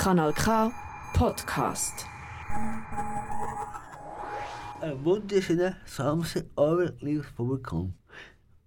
[0.00, 0.72] Kanal K
[1.12, 2.06] Podcast.
[4.80, 7.92] Ein wunderschöner Samstagabend, liebes Publikum.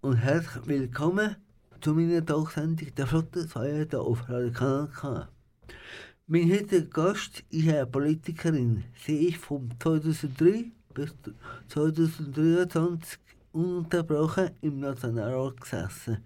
[0.01, 1.37] Und herzlich willkommen
[1.81, 5.27] zu meiner Talksendung der Flotte 2 hier auf Radio Kanal K.
[6.27, 8.83] Mein heutiger Gast ist eine Politikerin.
[9.03, 11.15] Sie ist von 2003 bis
[11.69, 13.17] 2023
[13.53, 16.23] ununterbrochen im Nationalrat gesessen.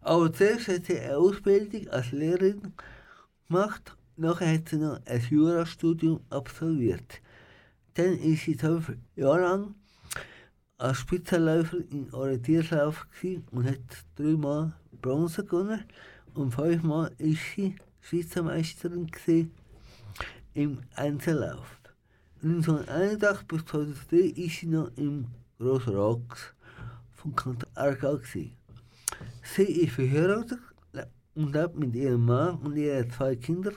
[0.00, 2.72] Aber zuerst hat sie eine Ausbildung als Lehrerin
[3.46, 7.20] gemacht, nachher hat sie noch ein Jurastudium absolviert.
[7.94, 9.74] Dann ist sie zwölf Jahre lang
[10.76, 13.06] als Spitzenläufer im Orientierslauf
[13.50, 13.78] und hat
[14.16, 15.84] dreimal Bronze gewonnen
[16.34, 19.10] und fünfmal ist sie Schweizer Meisterin
[20.54, 21.78] im Einzellauf.
[22.42, 25.26] 1981 bis 2003 ist sie noch im
[25.58, 26.54] Grossen Rat
[27.10, 28.18] vom Kanton Aargau.
[29.42, 30.60] Sie ist verheiratet
[31.34, 33.74] und lebt mit ihrem Mann und ihren zwei Kindern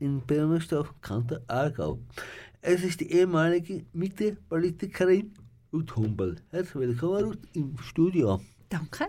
[0.00, 1.98] in Birmenstorf, Kanton Aargau.
[2.62, 5.32] Es ist die ehemalige Mitte-Politikerin
[5.72, 6.36] Ruth Humbel.
[6.50, 8.40] Herzlich willkommen, Ruth, im Studio.
[8.70, 9.06] Danke.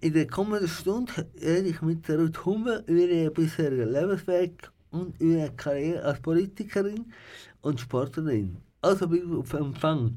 [0.00, 5.50] In der kommenden Stunde rede ich mit Ruth Humbel über ihren bisherigen Lebensweg und ihre
[5.52, 7.12] Karriere als Politikerin
[7.60, 8.56] und Sportlerin.
[8.80, 10.16] Also bin ich auf Empfang.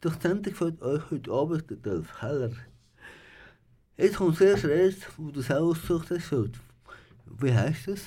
[0.00, 2.52] Durch die Sendung fällt euch heute Abend der Dolph Heller.
[3.98, 6.32] Jetzt kommt zuerst Rest, wo du es ausgesucht hast.
[7.26, 8.00] Wie heißt das?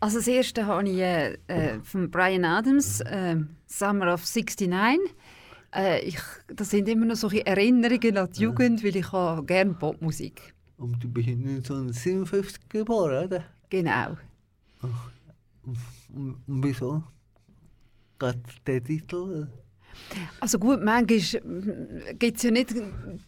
[0.00, 4.98] Also das erste habe ich äh, von Brian Adams, äh, Summer of 69.
[5.74, 9.74] Äh, ich, das sind immer noch solche Erinnerungen an die Jugend, weil ich habe gerne
[9.74, 10.54] Popmusik.
[10.76, 13.44] Und du bist 1957 geboren, oder?
[13.68, 14.16] Genau.
[14.82, 15.10] Ach,
[15.64, 15.78] und,
[16.14, 17.02] und wieso?
[18.18, 19.48] Gerade der Titel?
[20.40, 21.06] Also gut, manchmal
[22.18, 22.74] gibt es ja nicht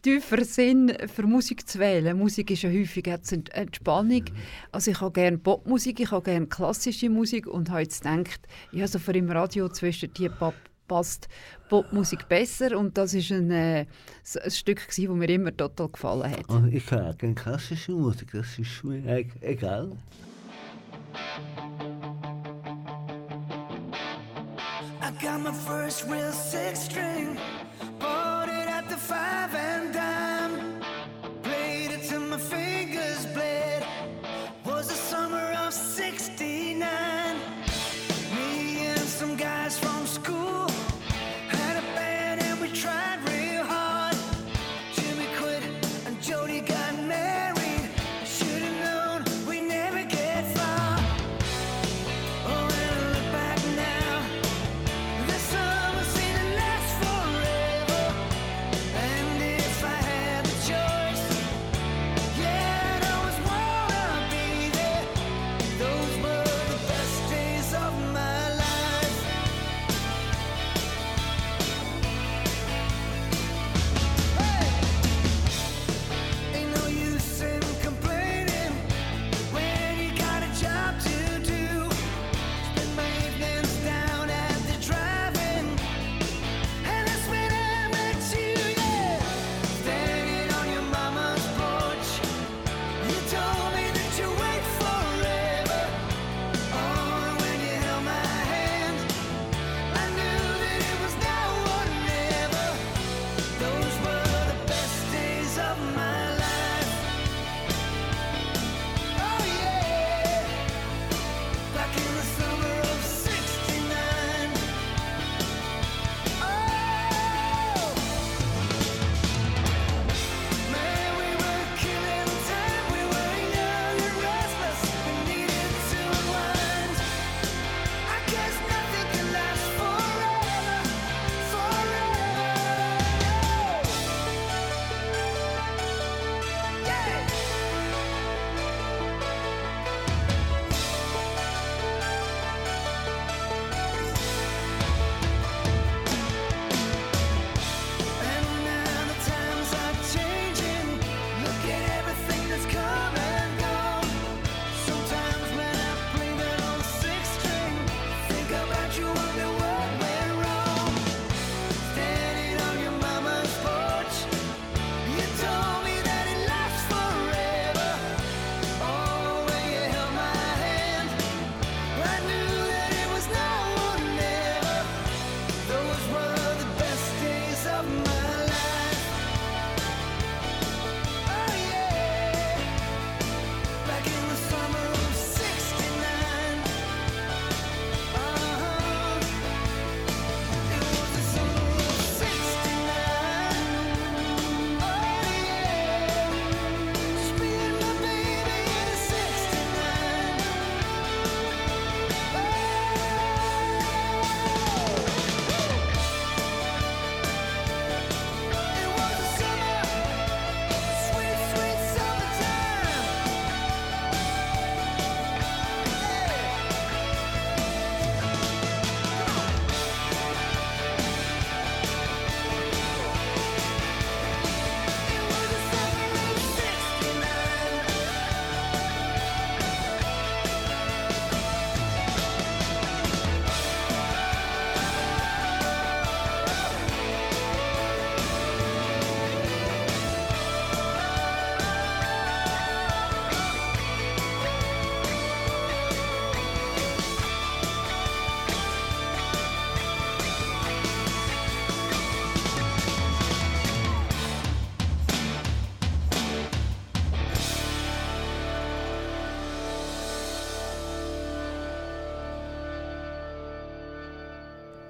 [0.03, 2.17] tiefer Sinn, für Musik zu wählen.
[2.17, 4.25] Musik ist ja häufig eine Entspannung.
[4.73, 8.41] Also ich habe gerne Popmusik, ich habe gerne klassische Musik und habe jetzt gedacht,
[8.73, 10.55] ja, so für im Radio zwischen die Pop
[10.89, 11.29] passt
[11.69, 13.87] Popmusik besser und das ist ein, äh,
[14.43, 16.49] ein Stück das mir immer total gefallen hat.
[16.51, 19.93] Also ich höre gerne klassische Musik, das ist mir egal.
[25.23, 27.39] Got my first real six string,
[27.99, 30.83] bought it at the five and dime,
[31.43, 32.70] played it till my fingers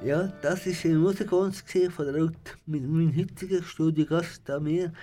[0.02, 4.94] Ja, das ist ein Musikons von der Ruth mit meinem heutigen Studiogast, da wir,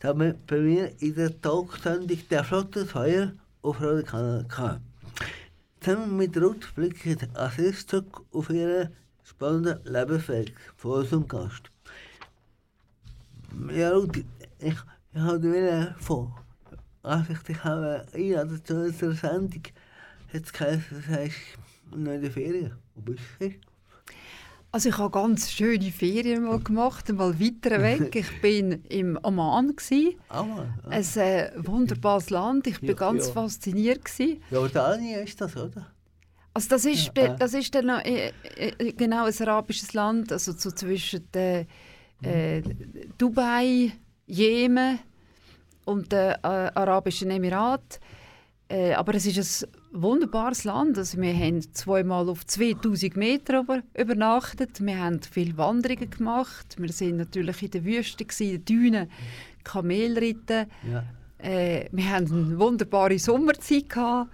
[0.00, 4.80] da wir bei mir in der Talksendung der Flotte Feuer auf Radio Kanal kam.
[5.80, 8.88] Zusammen mit Ruth blickt als erstes zurück auf ihren
[9.22, 11.70] spannenden Lebensweg von unserem Gast.
[13.70, 14.24] Ja, Ruth, ich,
[14.60, 16.42] ich habe dir vor,
[17.02, 19.62] als ich dich habe einladen zu unserer Sendung,
[20.32, 21.36] hat es geheißen, du sagst,
[21.90, 22.72] noch in der Ferien.
[22.94, 23.67] Wo bist du?
[24.70, 28.14] Also ich habe ganz schöne Ferien mal gemacht, mal weiter weg.
[28.14, 30.18] Ich bin im Oman gsi.
[30.28, 30.44] Ah.
[30.44, 30.88] Ah.
[30.90, 32.66] Ein äh, wunderbares Land.
[32.66, 33.32] Ich bin Ja, ganz ja.
[33.32, 34.40] fasziniert gsi.
[34.50, 35.86] Jordanien ist das, oder?
[36.52, 40.52] Also das ist, Ja, das ist dann noch, äh, äh, genau ein arabisches Land, also
[40.52, 41.64] so zwischen äh,
[42.22, 42.62] äh,
[43.16, 43.92] Dubai,
[44.26, 44.98] Jemen
[45.86, 46.36] und den äh,
[46.74, 48.00] Arabischen Emiraten.
[48.68, 50.98] Äh, aber es ist ein wunderbares Land.
[50.98, 54.80] Also wir haben zweimal auf 2000 Meter über, übernachtet.
[54.80, 56.76] Wir haben viele Wanderungen gemacht.
[56.78, 59.10] Wir sind natürlich in der Wüste, in den Dünen,
[59.64, 60.66] Kamelritten.
[60.90, 61.04] Ja.
[61.38, 63.88] Äh, wir hatten eine wunderbare Sommerzeit.
[63.88, 64.30] Gehabt.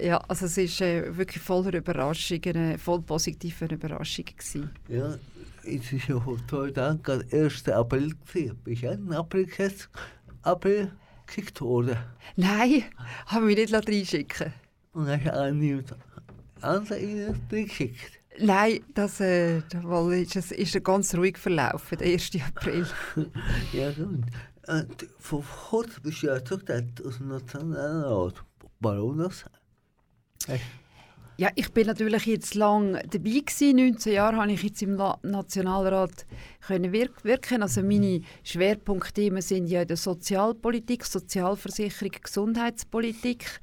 [0.00, 4.36] Ja, also es war äh, wirklich voller Überraschungen, äh, voll positiver Überraschungen.
[4.36, 4.70] Gewesen.
[4.88, 5.16] Ja,
[5.64, 7.68] es ist ja Tagen gerade 1.
[7.68, 8.58] April gewesen.
[8.62, 9.12] Bist du in
[10.42, 10.92] April
[11.26, 11.96] geschickt worden.
[12.36, 12.84] Nein,
[13.26, 14.52] habe mich nicht reinschicken
[14.98, 15.94] Und hast auch niemand
[16.60, 18.12] anderen geschickt.
[18.40, 22.30] Nein, das äh, weil ist, es ist ganz ruhig verlaufen, der 1.
[22.48, 22.86] April.
[23.72, 24.24] Ja, gut.
[24.66, 28.34] Und vor kurzem bist du ja zurückgetreten aus dem Nationalrat.
[28.80, 29.44] Warum das?
[30.48, 30.60] Hast-
[31.36, 33.76] Ja, ich bin natürlich jetzt lang dabei gewesen.
[33.76, 36.26] 19 Jahre habe ich jetzt im La Nationalrat
[36.66, 37.62] können wirk wirken.
[37.62, 43.60] Also meine Schwerpunktthemen sind ja in der Sozialpolitik, Sozialversicherung, Gesundheitspolitik.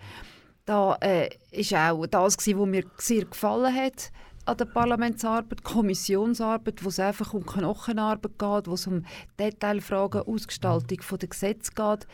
[0.65, 4.11] Da äh, ist auch das gewesen, was mir sehr gefallen hat
[4.45, 9.05] an der Parlamentsarbeit, Kommissionsarbeit, wo es einfach um Knochenarbeit geht, wo es um
[9.39, 12.07] Detailfragen, Ausgestaltung der Gesetze geht.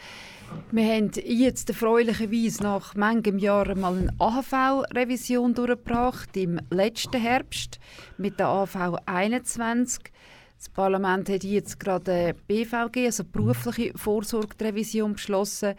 [0.71, 7.79] Wir haben jetzt erfreulicherweise nach manchem Jahren mal eine AHV-Revision durchgebracht, im letzten Herbst
[8.17, 10.11] mit der AHV 21.
[10.57, 15.73] Das Parlament hat jetzt gerade die BVG, also berufliche Vorsorgerevision, beschlossen.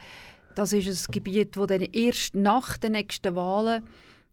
[0.54, 3.82] Das ist ein Gebiet, das dann erst nach den nächsten Wahlen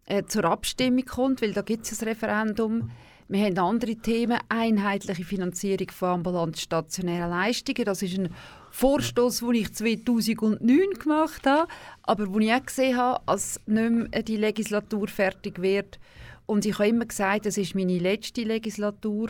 [0.05, 2.91] äh, zur Abstimmung kommt, weil da gibt es ein Referendum.
[3.27, 7.85] Wir haben andere Themen, einheitliche Finanzierung von ambulant stationären Leistungen.
[7.85, 8.33] Das ist ein
[8.71, 11.67] Vorstoß, den ich 2009 gemacht habe,
[12.01, 15.99] aber wo ich auch gesehen habe, als nicht mehr die Legislatur fertig wird.
[16.47, 19.29] Und ich habe immer gesagt, das ist meine letzte Legislatur.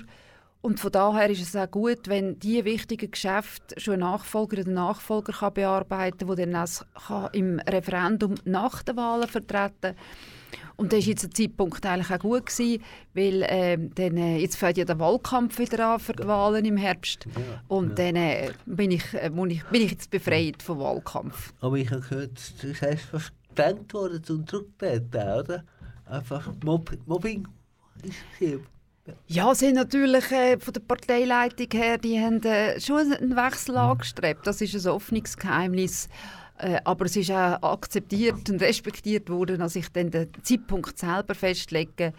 [0.62, 4.72] Und von daher ist es auch gut, wenn die wichtigen Geschäfte schon ein Nachfolger oder
[4.72, 6.70] Nachfolger kann bearbeiten kann, der dann
[7.08, 9.96] kann im Referendum nach den Wahlen vertreten kann.
[10.76, 12.82] Und das war jetzt der Zeitpunkt eigentlich auch gut, gewesen,
[13.14, 16.78] weil ähm, dann, äh, jetzt fängt ja der Wahlkampf wieder an für die Wahlen im
[16.78, 17.28] Herbst.
[17.68, 21.54] Und dann äh, bin, ich, äh, muss ich, bin ich jetzt befreit vom Wahlkampf.
[21.60, 25.64] Aber ich habe gehört, du sagst fast gedrängt worden zum Zurücktreten, oder?
[26.06, 27.46] Einfach Mob Mobbing
[28.04, 28.62] ist hier.
[29.28, 33.78] Ja, sie haben natürlich äh, von der Parteileitung her, die haben äh, schon einen Wechsel
[33.78, 34.46] angestrebt.
[34.48, 36.10] Das ist ein offenes Geheimnis.
[36.58, 41.34] Äh, aber es ist auch akzeptiert und respektiert worden, dass ich dann den Zeitpunkt selber
[41.34, 42.14] festlege.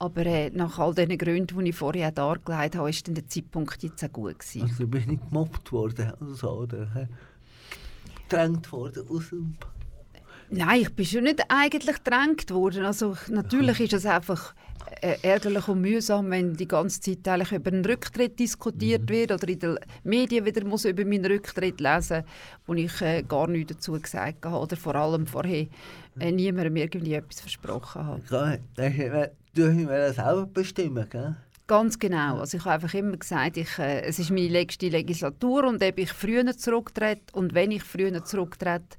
[0.00, 3.82] Aber äh, nach all den Gründen, die ich vorher dargelegt habe, ist dann der Zeitpunkt
[3.84, 4.62] jetzt auch gut gewesen.
[4.62, 7.08] Also du bist nicht gemobbt worden oder so, oder?
[8.28, 9.56] Gedrängt worden aus dem...
[10.50, 12.84] Nein, ich bin schon nicht eigentlich gedrängt worden.
[12.84, 14.54] Also ich- natürlich ist es einfach
[15.00, 19.58] ärgerlich und mühsam, wenn die ganze Zeit eigentlich über einen Rücktritt diskutiert wird oder in
[19.58, 22.24] den Medien wieder muss über meinen Rücktritt lesen,
[22.66, 25.66] wo ich äh, gar nichts dazu gesagt habe oder vor allem vorher
[26.18, 28.20] äh, niemandem irgendwie etwas versprochen habe.
[28.22, 31.36] Klar, das ist ja- Du selber bestimmen, gell?
[31.66, 32.40] Ganz genau.
[32.40, 35.98] Also ich habe einfach immer gesagt, ich, äh, es ist meine letzte Legislatur und ob
[35.98, 38.98] ich früher zurücktrete und wenn ich früher zurücktrete,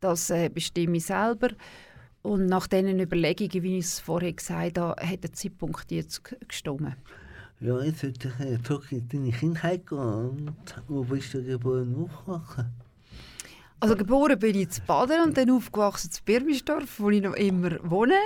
[0.00, 1.48] das äh, bestimme ich selber.
[2.26, 6.96] Und nach diesen Überlegungen, wie ich es vorher gesagt habe, hat der Zeitpunkt jetzt gestimmt.
[7.60, 9.98] Ja, jetzt sollte ich äh, zurück in deine Kindheit gehen.
[9.98, 12.66] Und wo bist du geboren und aufgewachsen?
[13.78, 17.78] Also geboren bin ich zu Baden und dann aufgewachsen zu Birmisdorf, wo ich noch immer
[17.88, 18.18] wohne.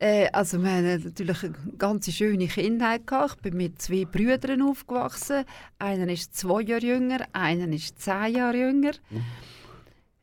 [0.00, 3.36] Äh, also wir haben natürlich eine ganz schöne Kindheit gehabt.
[3.36, 5.44] Ich bin mit zwei Brüdern aufgewachsen.
[5.78, 8.92] Einer ist zwei Jahre jünger, einer ist zehn Jahre jünger.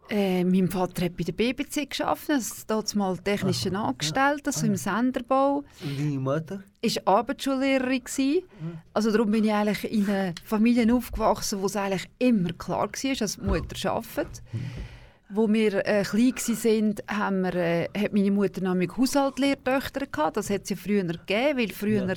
[0.09, 4.75] Äh, mein Vater hat bei der BBC gearbeitet, als dort mal technischer Angestellter, also im
[4.75, 5.63] Senderbau.
[5.83, 6.63] Und deine Mutter?
[6.81, 8.43] ist Arbeitsschullehrerin gsi.
[8.93, 13.15] Also darum bin ich eigentlich in einer Familie aufgewachsen, wo es eigentlich immer klar war,
[13.15, 14.41] dass die Mutter arbeitet.
[15.29, 20.37] Wo wir äh, klein waren, haben wir, äh, hat meine Mutter nämlich Haushaltlehrtöchter gehabt.
[20.37, 22.15] Das hat es ja früher gegeben, weil früher Ja.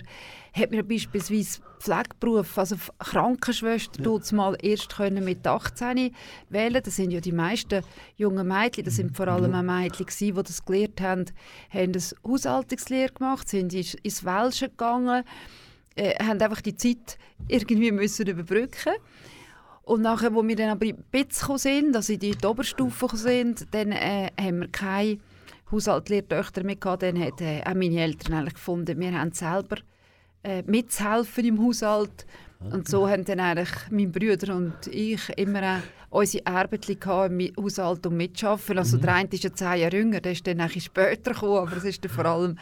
[0.54, 4.36] hat man beispielsweise Pflegeberuf, also Krankenschwester, ja.
[4.36, 6.14] mal erst können mit 18
[6.48, 6.82] wählen.
[6.82, 7.82] Das sind ja die meisten
[8.16, 11.24] jungen Mädchen, das sind vor allem auch Mädchen gewesen, die das gelernt haben,
[11.70, 15.24] haben eine Haushaltungslehre gemacht, sind ins, Welsche gegangen,
[15.96, 18.92] äh, haben einfach die Zeit irgendwie müssen überbrücken
[19.84, 21.02] und nachher, wo wir dann aber in die
[21.58, 25.18] sind, also in die Oberstufe sind, dann äh, haben wir keine
[25.70, 27.02] Haushaltlehrtöchter mehr gehabt.
[27.02, 29.76] Dann haben äh, auch meine Eltern eigentlich gefunden, wir haben selber
[30.44, 32.26] äh, mitzuhelfen im Haushalt.
[32.70, 35.78] Und so haben dann eigentlich mein Bruder und ich immer
[36.10, 38.78] auch unsere gehabt im Haushalt und mitschaffen.
[38.78, 41.84] Also der eine ist ja zehn Jahre jünger, der ist dann später gekommen, aber es
[41.84, 42.56] ist dann vor allem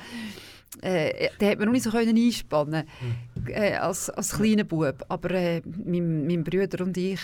[0.83, 2.85] äh, den hat man noch nicht so können einspannen
[3.47, 5.05] äh, als, als kleiner Bub.
[5.09, 7.21] Aber äh, mein, mein Bruder und ich,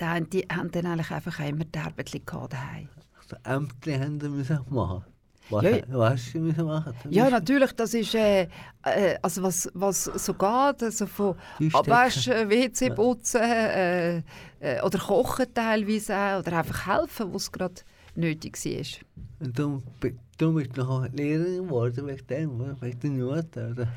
[0.00, 2.88] die, haben- die haben dann eigentlich einfach immer die Arbeit gehabt daheim.
[3.28, 5.04] So Ämter haben müssen machen.
[5.50, 6.94] Was, Ja, was müssen machen?
[7.10, 8.42] Ja, natürlich, das ist äh,
[8.84, 11.34] äh, also was, was so geht, also von.
[11.74, 17.74] Abwaschen, WC putzen äh, äh, oder kochen teilweise auch, oder einfach helfen, wo es gerade
[18.14, 19.46] nötig war.
[19.46, 23.88] Und bi- darum bist du noch Lehrerin geworden, wegen dem, wegen der Noten, oder?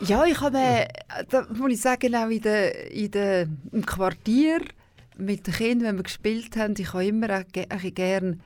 [0.00, 0.88] Ja, ich habe, äh,
[1.28, 4.60] da muss ich sagen, auch in der, in der, im Quartier
[5.18, 8.40] mit den Kindern, wenn wir gespielt haben, ich habe immer auch ge- ein bisschen gern,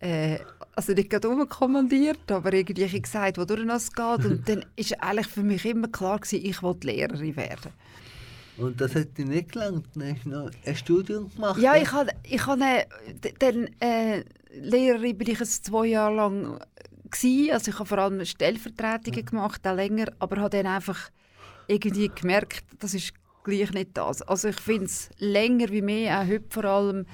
[0.00, 0.38] äh,
[0.74, 4.24] also nicht gerade rumkommandiert, aber irgendwie gesagt, wodurch es geht.
[4.26, 7.72] Und dann ist eigentlich für mich immer klar gewesen, ich will Lehrerin werden.
[8.58, 11.60] Und das hat dir nicht gelangt, dann hast du noch ein Studium gemacht.
[11.60, 12.84] Ja, ich habe, ich habe äh,
[13.38, 16.58] dann äh, Lehrerin bin ich zwei Jahre lang
[17.10, 17.50] gsi.
[17.52, 21.10] Also ich habe vor allem Stellvertretungen gemacht, auch länger, aber habe dann einfach
[21.68, 23.12] irgendwie gemerkt, das ist
[23.44, 24.22] gleich nicht das.
[24.22, 27.06] Also ich finde es länger wie mehr, auch heute vor allem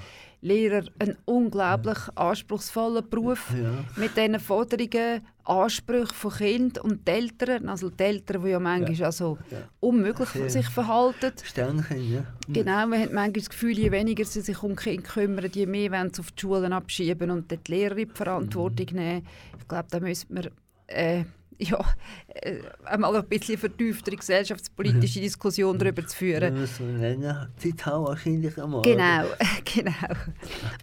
[0.45, 3.85] Lehrer, ein unglaublich anspruchsvoller Beruf Ja.
[3.97, 9.39] mit diesen Forderungen, Ansprüchen von Kind und Eltern, also die Eltern, die ja manchmal also
[9.51, 9.59] Ja.
[9.81, 10.51] unmöglich Sehr.
[10.51, 11.33] sich verhalten.
[11.55, 12.25] Sind, ja.
[12.49, 15.91] Genau, man hat manchmal das Gefühl, je weniger sie sich um Kinder kümmern, je mehr
[15.93, 18.97] wollen sie auf die Schulen abschieben und die Lehrer in die Verantwortung Mhm.
[18.99, 19.27] nehmen.
[19.59, 20.49] Ich glaube, da müsste man
[20.89, 21.25] äh,
[21.59, 21.85] ja,
[22.29, 26.69] äh, einmal ein bisschen vertieftere gesellschaftspolitische Diskussion darüber zu führen.
[26.99, 28.83] länger Zeit haben, wahrscheinlich einmal.
[28.83, 29.25] Genau,
[29.65, 30.15] genau.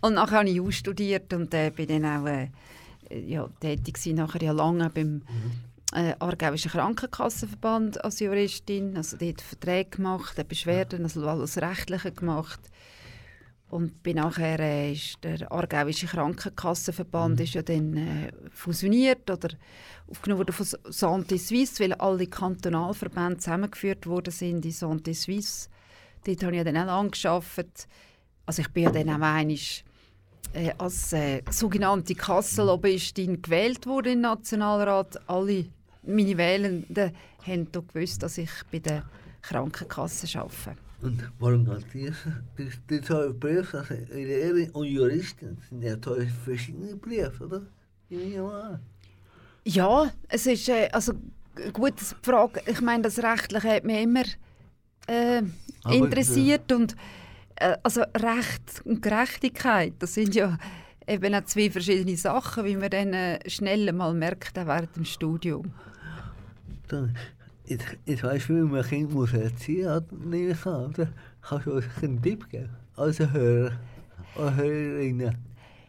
[0.02, 2.50] Und nachher habe ich ausstudiert und äh, bin dann auch äh,
[3.10, 5.22] ja, tätig gewesen, nachher ja lange beim
[5.94, 12.60] äh, Aargauischen Krankenkassenverband als Juristin, also dort Verträge gemacht, äh, Beschwerden, also alles Rechtliche gemacht.
[13.72, 19.48] Und bin nachher äh, ist der Aargauische Krankenkassenverband ist ja dann äh, fusioniert oder
[20.10, 25.70] aufgenommen worden von Santé Suisse, weil alle Kantonalverbände zusammengeführt worden sind in Santé Suisse.
[26.26, 27.88] Dort habe ich ja dann auch gearbeitet.
[28.46, 29.58] Also ich bin ja dann auch einmal
[30.54, 35.30] äh, als äh, sogenannte Kassenlobbyistin gewählt worden im Nationalrat.
[35.30, 35.68] Alle
[36.04, 37.14] meine Wählenden
[37.48, 39.06] haben doch gewusst, dass ich bei der
[39.42, 40.76] Krankenkasse arbeite.
[41.02, 42.16] Und warum geht das?
[42.90, 47.62] Die, zwei Berufe, also Lehrerin und Juristin, sind ja zwei verschiedene Berufe, oder?
[49.66, 51.14] Ja, es ist äh, also
[51.56, 54.24] g- gut, die Frage, ich meine, das Rechtliche hat mich immer
[55.08, 55.42] äh,
[55.84, 56.96] Aber, interessiert und
[57.56, 60.58] äh, also Recht und Gerechtigkeit, das sind ja
[61.08, 65.74] eben auch zwei verschiedene Sachen, wie man dann äh, schnell mal merkt während dem Studium.
[66.88, 67.16] Dann,
[67.72, 71.08] jetzt, jetzt weißt du, wie man ein Kind muss erziehen muss, nehme ich an, oder?
[71.42, 72.70] Kannst du uns einen Tipp geben?
[72.96, 73.72] Also Hörer
[74.36, 75.38] oder Hörerinnen.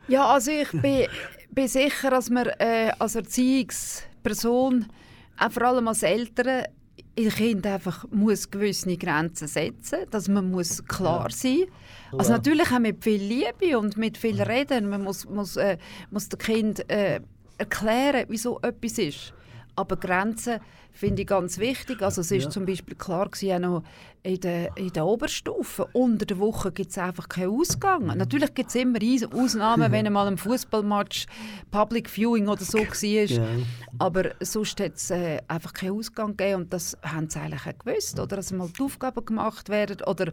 [0.09, 1.07] Ja, also ich bin,
[1.51, 4.87] bin sicher, dass man äh, als Erziehungsperson,
[5.39, 6.65] auch vor allem als Eltern,
[7.15, 11.65] in Kind einfach muss gewisse Grenzen setzen, dass man muss klar sein.
[12.17, 14.89] Also natürlich auch mit viel Liebe und mit viel Reden.
[14.89, 15.77] Man muss, muss, äh,
[16.11, 17.21] muss dem Kind äh,
[17.59, 19.35] erklären, wieso etwas ist.
[19.77, 20.61] Aber Grenzen
[20.93, 22.03] finde ich ganz wichtig.
[22.03, 22.51] Also es ist Ja.
[22.51, 23.83] zum Beispiel klar gewesen, auch noch
[24.25, 25.89] in der, in der Oberstufe.
[25.93, 28.07] Unter der Woche gibt es einfach keinen Ausgang.
[28.07, 28.99] Natürlich gibt es immer
[29.35, 31.27] Ausnahmen, wenn einmal ein Fußballmatch,
[31.73, 33.25] Public Viewing oder so war.
[33.25, 33.43] Ja.
[33.99, 37.79] Aber sonst hat es äh, einfach keinen Ausgang gegeben und das haben sie eigentlich auch
[37.85, 38.21] gewusst.
[38.21, 40.31] Oder dass mal die Aufgaben gemacht werden oder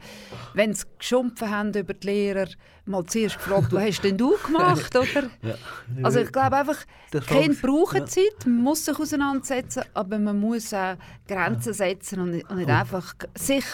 [0.53, 2.47] wenn sie geschumpfen haben über die Lehrer,
[2.85, 4.95] mal zuerst gefragt, was hast denn du gemacht?
[4.95, 5.29] Oder?
[5.43, 5.55] Ja.
[6.03, 6.77] Also ich glaube einfach,
[7.11, 8.05] Volks- brauchen ja.
[8.07, 12.69] Zeit, man muss sich auseinandersetzen, aber man muss auch Grenzen setzen und nicht, und nicht
[12.69, 13.65] einfach sich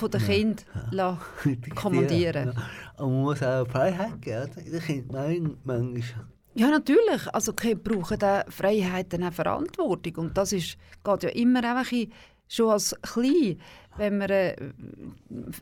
[0.00, 2.54] von den Kindern lassen kommandieren.
[2.54, 3.04] Ja.
[3.04, 5.06] Und man muss auch Freiheit geben.
[5.12, 6.26] meinen manchmal.
[6.54, 7.32] Ja, natürlich.
[7.32, 10.14] Also die Kinder brauchen auch Freiheit und auch Verantwortung.
[10.16, 12.10] Und das ist, geht ja immer einfach in,
[12.48, 13.60] schon als klein.
[13.96, 14.56] Wenn man äh,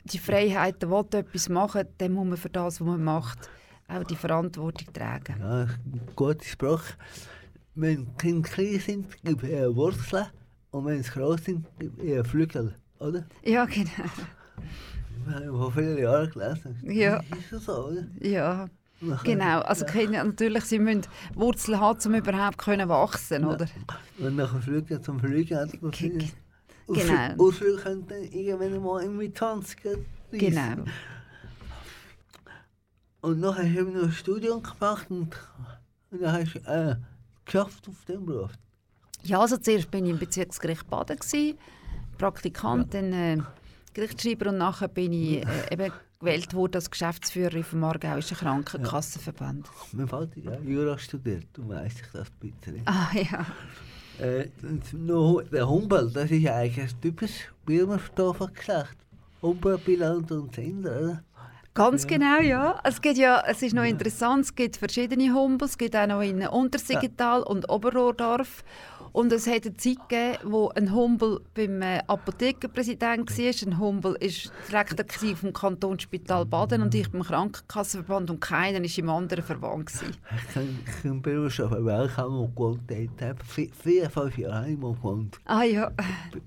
[0.05, 3.51] die Freiheiten will, etwas machen dann muss man für das, was man macht,
[3.89, 5.37] auch die Verantwortung tragen.
[5.41, 5.67] Ja,
[6.17, 6.83] guter Spruch.
[7.75, 10.27] Wenn Kinder klein sind, gibt es Wurzeln.
[10.71, 12.75] Und wenn sie groß sind, gibt es eher Flügel.
[12.99, 13.25] Oder?
[13.45, 13.87] Ja, genau.
[15.27, 16.77] Wir haben vor vielen Jahren gelesen.
[16.85, 17.21] Ja.
[17.39, 18.07] Ist das so, oder?
[18.21, 18.69] Ja,
[19.25, 19.61] genau.
[19.61, 19.93] Also ja.
[19.93, 21.03] Kinder, natürlich, sie müssen
[21.35, 23.67] Wurzeln haben, um überhaupt können wachsen oder?
[24.19, 27.35] Und nachher Flügel zum Fliegen hat genau.
[27.39, 30.07] Ausflüge können dann irgendwann mal irgendwie 20 reissen.
[30.33, 30.85] Genau.
[33.21, 35.37] Und nachher hast du noch ein Studium gemacht und,
[36.11, 36.97] und dann hast du äh,
[37.45, 38.53] geschafft auf dem Beruf.
[39.29, 41.59] Ja, also zuerst bin ich im Bezirksgericht Baden, gewesen,
[42.17, 43.37] Praktikant, dann äh,
[43.93, 49.69] Gerichtsschreiber und nachher bin ich äh, eben gewählt worden als Geschäftsführerin vom Aargauischen Krankenkassenverband.
[49.93, 52.83] Mein Vater hat ja Jura studiert, du weißt ich das ein bisschen.
[52.87, 53.47] Ah ja.
[54.19, 54.49] Äh,
[54.95, 58.97] noch der Humboldt, das ist ja eigentlich ein typisches Birmenstoffer Geschlecht.
[59.43, 61.25] Humboldt, Biland und Sender, oder?
[61.79, 62.81] Ganz genau, ja.
[62.83, 63.41] Es, gibt ja.
[63.47, 67.71] es ist noch interessant, es gibt verschiedene Humbels, es gibt auch noch in Untersiggetal und
[67.71, 68.65] Oberrohrdorf.
[69.13, 73.69] Und es hat eine Zeit gegeben, wo ein Humbel beim äh, Apothekerpräsident war.
[73.69, 79.11] Ein Humbel war Direktor vom Kantonsspital Baden und ich beim Krankenkassenverband und keiner war im
[79.11, 79.91] anderen Verband.
[79.91, 85.39] Ich kann, ich kann Birmenstoffer Welcome gewohnt, dort habe vier, fünf Jahre einmal gewohnt.
[85.47, 85.91] Ah ja,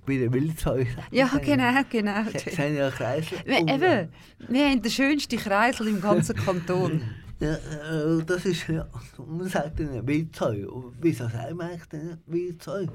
[0.06, 1.04] Bei- den Wildshäusern.
[1.12, 2.24] ja genau, genau.
[2.58, 3.40] Ja Kreisel.
[3.46, 4.10] Eben,
[4.48, 7.02] wir haben den schönsten Kreisel im ganzen Kanton.
[7.40, 10.68] Ja, äh, das ist ja, man sagt dann Wildzeug.
[11.02, 12.90] Wieso sagt man eigentlich dann Wildzeug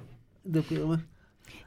[0.44, 1.02] in der Birme?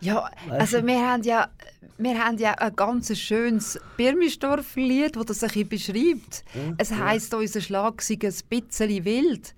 [0.02, 1.50] Ja, also wir haben ja,
[1.98, 6.46] wir haben ja ein ganz schönes Birmisdorf-Lied, das das ein bisschen beschreibt.
[6.54, 9.56] Ja, Es heisst, unser Schlag sei ein bisschen wild,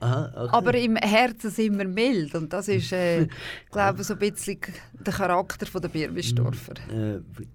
[0.00, 0.48] Aha, okay.
[0.52, 2.34] aber im Herzen sind wir mild.
[2.34, 3.26] Und das ist, äh,
[3.70, 4.58] glaube ich, so ein bisschen
[4.92, 6.74] der Charakter der Birmisdorfer.
[6.90, 7.48] Äh, wie,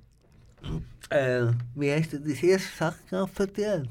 [1.09, 3.89] äh, wie hast du das erste Sackgeld verdient?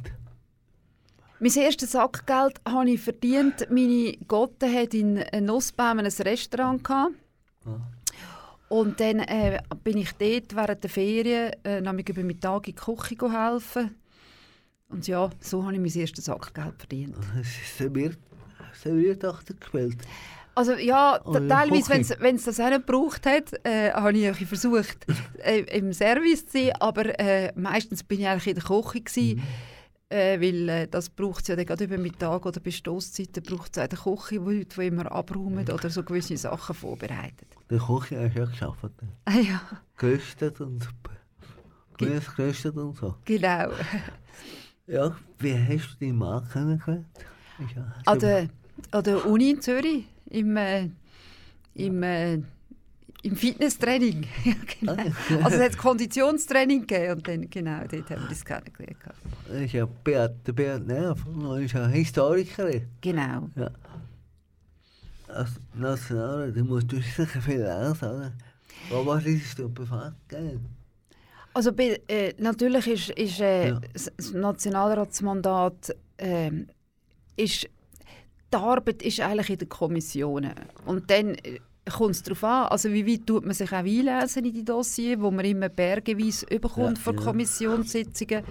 [1.41, 3.67] Mein erstes Sackgeld habe ich verdient.
[3.71, 6.83] Meine Gotte hat in Nussbaum ein Restaurant.
[6.83, 7.15] Gehabt.
[7.67, 7.81] Ah.
[8.69, 13.33] Und dann äh, bin ich dort während der Ferien äh, über Mittag in die Küche
[13.33, 13.95] helfen.
[14.89, 17.17] Und ja, so habe ich mein erstes Sackgeld verdient.
[17.41, 18.19] Es ist serviert,
[18.73, 19.23] serviert
[19.61, 19.99] gespielt.
[20.55, 24.99] Also ja, Oh, teilweise, wenn es das auch nicht gebraucht hat, äh, habe ich versucht,
[25.45, 26.73] äh, im Service zu sein.
[26.81, 29.01] Aber äh, meistens bin ich eigentlich in der Küche.
[29.01, 29.43] Gewesen,
[30.11, 33.77] äh, weil äh, das braucht es ja dann gerade über Mittag oder bei Stosszeiten braucht
[33.77, 37.47] es auch in der Küche, wo Leute, immer abräumen oder so gewisse Sachen vorbereiten.
[37.71, 38.79] Der Küche hast du ja geschafft.
[39.25, 39.61] Ah ja,
[39.97, 40.87] Gerüstet und
[41.99, 43.14] Ge- Gemüse gerüstet und so.
[43.25, 43.71] genau.
[44.87, 47.07] Ja, wie hast du deinen Mann kennengelernt?
[47.75, 48.49] Ja- An der,
[48.90, 50.89] an der Uni in Zürich, im, äh,
[51.75, 52.35] im, äh,
[53.23, 54.27] im Fitnesstraining.
[54.45, 54.93] ja, genau.
[54.93, 55.45] Ah.
[55.45, 58.97] Also es hat Konditionstraining gegeben und dann, genau, dort haben wir das kennengelernt.
[59.49, 62.87] Das ist ja Beat, der Beat Nerv, er ist ja Historikerin.
[63.01, 63.49] Genau.
[63.57, 63.71] Ja.
[65.29, 68.33] Als Nationaler, da musst du sicher viel oder?
[68.91, 69.73] Aber was ist du
[70.29, 70.61] gell?
[71.55, 73.81] Also äh, natürlich ist, ist äh, Ja.
[73.93, 76.69] das das Nationalratsmandat ähm,
[77.37, 77.69] ist
[78.55, 80.55] die Arbeit ist eigentlich in den Kommissionen.
[80.87, 81.59] Und dann äh,
[81.90, 85.21] kommt es darauf an, also wie weit tut man sich auch einlesen in die Dossier,
[85.21, 87.23] wo man immer bergeweise überkommt Ja, von ja.
[87.23, 88.45] Kommissionssitzungen.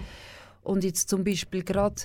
[0.62, 2.02] Und jetzt zum Beispiel gerade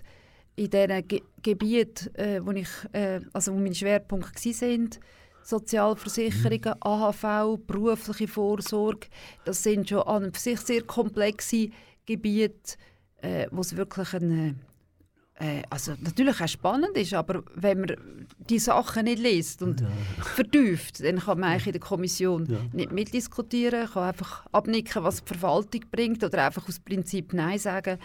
[0.56, 5.00] in diesen Ge Gebieten, äh, wo, ich, äh, also wo meine Schwerpunkte gsi sind,
[5.42, 9.08] Sozialversicherungen, AHV, berufliche Vorsorge,
[9.46, 11.70] das sind schon an und für sich sehr komplexe
[12.06, 12.76] Gebiete,
[13.22, 14.56] äh, wo es wirklich eine
[15.39, 17.95] äh, also natürlich auch spannend ist, aber wenn man
[18.49, 19.84] die Sachen nicht liest und
[20.21, 22.58] vertieft, dann kann man eigentlich in der Kommission Ja.
[22.73, 27.97] nicht mitdiskutieren, kann einfach abnicken, was die Verwaltung bringt oder einfach aus Prinzip Nein sagen.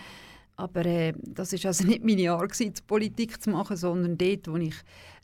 [0.57, 4.47] Aber äh, das ist also nicht meine Art, gewesen, die Politik zu machen, sondern dort,
[4.47, 4.77] wo ich,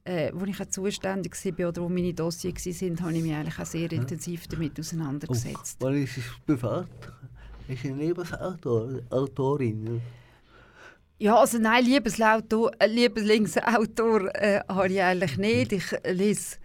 [0.05, 3.59] äh, wo ich auch zuständig war oder wo meine Dossiers waren, habe ich mich eigentlich
[3.59, 5.77] auch sehr intensiv damit auseinandergesetzt.
[5.79, 6.89] Was ist es privat?
[7.69, 10.01] Ist eine Lebensautor, Autorin.
[11.23, 15.71] Ja, also nein, Liebeslautor, äh, Lieblingsautor äh, habe ich eigentlich nicht.
[15.73, 16.57] Ich lese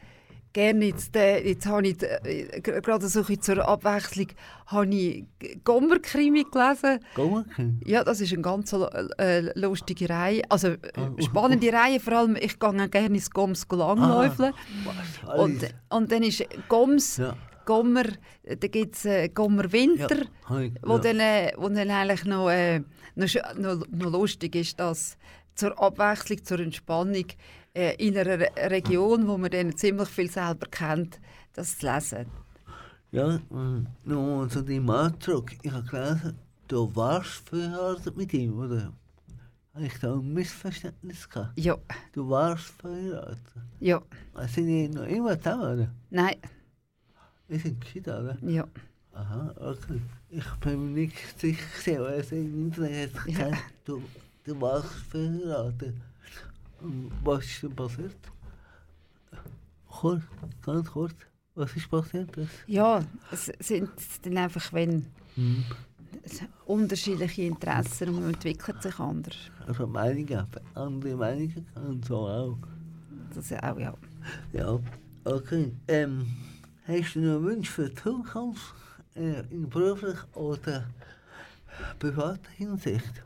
[0.54, 4.28] gerne jetzt, äh, jetzt habe ich äh, gerade so ein zur Abwechslung
[4.68, 7.00] habe ich G- Gommer-Krimi gelesen.
[7.15, 7.82] Gommerchen?
[7.86, 12.38] Ja, das ist eine ganz äh, lustige Reihe, also äh, Ah, spannende Reihe, vor allem
[12.38, 14.54] ich gehe gerne ins Goms langläufeln.
[14.86, 15.38] Was?
[15.38, 17.36] Und, und dann ist Goms, Ja.
[17.65, 18.06] Gommer,
[18.43, 20.17] äh, da gibt es äh, Gommer Winter.
[20.49, 20.99] Ja, Wo, ja.
[20.99, 22.80] dann, äh, wo dann eigentlich noch, äh,
[23.15, 25.17] noch, noch, noch lustig ist, dass
[25.56, 27.25] zur Abwechslung, zur Entspannung
[27.73, 31.19] äh, in einer Re Region, wo man dann ziemlich viel selber kennt,
[31.54, 32.25] das zu lesen.
[33.12, 35.54] Ja, mm, noch zu deinem Mann zurück.
[35.62, 38.91] Ich habe gelesen, du warst verheiratet mit ihm, oder?
[39.73, 41.58] Habe ich da ein Missverständnis gehabt?
[41.60, 41.78] Ja,
[42.13, 43.39] Du warst verheiratet.
[43.80, 44.01] ja,
[44.34, 45.91] Wir sind ja noch immer zusammen, oder?
[46.10, 46.36] nein,
[47.47, 48.38] Wir sind geschieden, oder?
[48.41, 48.65] ja.
[49.13, 50.01] Aha, okay.
[50.29, 53.45] Ich bin mir nicht sicher, weil es im Internet hat Ja.
[53.49, 54.03] gesagt, du,
[54.43, 55.95] du warst verheiratet.
[57.23, 58.15] Was ist denn passiert?
[59.88, 60.21] Kurz,
[60.62, 61.13] ganz kurz.
[61.55, 62.36] Was ist passiert?
[62.36, 62.47] Das?
[62.67, 63.89] Ja, es sind
[64.23, 65.05] dann einfach, wenn
[65.36, 65.63] Hm.
[66.65, 69.36] unterschiedliche Interessen und man entwickelt sich anders.
[69.65, 72.58] Also Meinungen, andere Meinungen und so auch.
[73.34, 73.93] Das ist auch, ja.
[74.51, 74.77] Ja,
[75.23, 75.71] okay.
[75.88, 76.25] Ähm,
[76.88, 78.74] hast du noch Wünsche für die Zukunft?
[79.15, 80.86] Äh, in beruflicher oder
[82.00, 83.24] privater Hinsicht?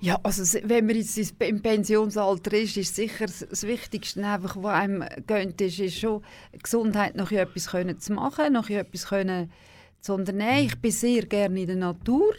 [0.00, 4.74] Ja, also wenn man jetzt im Pensionsalter ist, ist sicher das das Wichtigste, einfach, was
[4.74, 6.24] einem gönnt, ist, ist schon
[6.60, 9.52] Gesundheit, noch etwas können zu machen, noch etwas können
[10.00, 10.66] zu unternehmen.
[10.66, 12.34] Ich bin sehr gerne in der Natur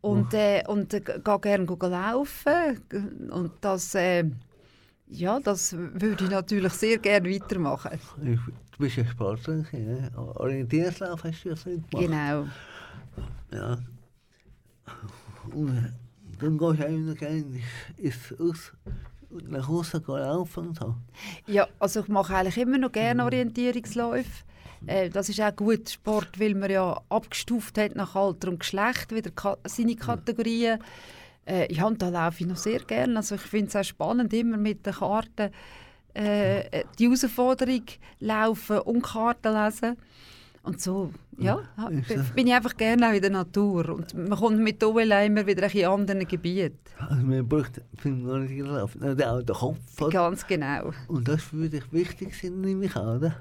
[0.00, 2.82] und, äh, und äh, gehe gerne laufen
[3.30, 4.24] und das, äh,
[5.10, 7.98] ja, das würde ich natürlich sehr gerne weitermachen.
[8.16, 8.38] Du
[8.78, 10.16] bist ja Sportler, ja?
[10.16, 11.88] Orientierungslauf hast du ja so gemacht.
[11.90, 12.46] Genau.
[13.52, 13.78] Ja.
[15.52, 15.92] Und
[16.40, 17.44] dann gehst du eigentlich gerne
[17.96, 18.72] ins Aus,
[19.30, 20.94] nach gehen laufen und so.
[21.46, 24.44] Ja, also ich mache eigentlich immer noch gerne Orientierungsläufe.
[24.86, 29.14] Äh, das ist auch gut Sport, weil man ja abgestuft hat nach Alter und Geschlecht
[29.14, 30.78] wieder ka seine Kategorien.
[31.46, 33.16] Äh, ja, und da laufe ich noch sehr gerne.
[33.16, 35.50] Also ich finde es auch spannend, immer mit den Karten
[36.14, 37.82] äh, die Herausforderung
[38.20, 39.96] laufen und Karten lesen.
[40.62, 41.58] Und so, ja,
[42.34, 43.88] bin ich einfach gerne auch in der Natur.
[43.88, 46.78] Und man kommt mit OLA immer wieder in anderen Gebieten.
[46.98, 50.12] Also man braucht für den Kopf.
[50.12, 50.90] Ganz genau.
[51.08, 53.36] Und das für dich wichtig sein, nehme ich an, oder?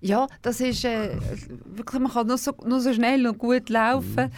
[0.00, 1.16] Ja, das ist äh,
[1.64, 4.30] wirklich, man kann nur so, nur so schnell und gut laufen,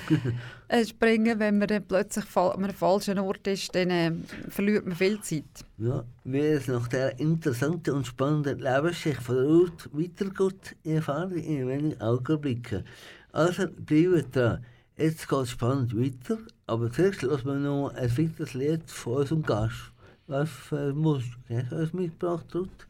[0.69, 4.13] äh, springen, wenn man dann plötzlich fa an einem falschen Ort ist, dann äh,
[4.49, 5.45] verliert man viel Zeit.
[5.79, 11.45] Ja, wie es nach der interessanten und spannenden Lebensgeschichte von der Ruth weitergeht, erfahren wir
[11.45, 12.85] in wenigen Augenblicken.
[13.33, 14.65] Also bleibt dran.
[14.97, 19.43] Jetzt geht es spannend weiter, aber zuerst lassen wir noch ein weiteres Lied von unserem
[19.45, 19.93] Gast.
[20.27, 22.88] Was für Musik hast du uns mitgebracht, Ruth?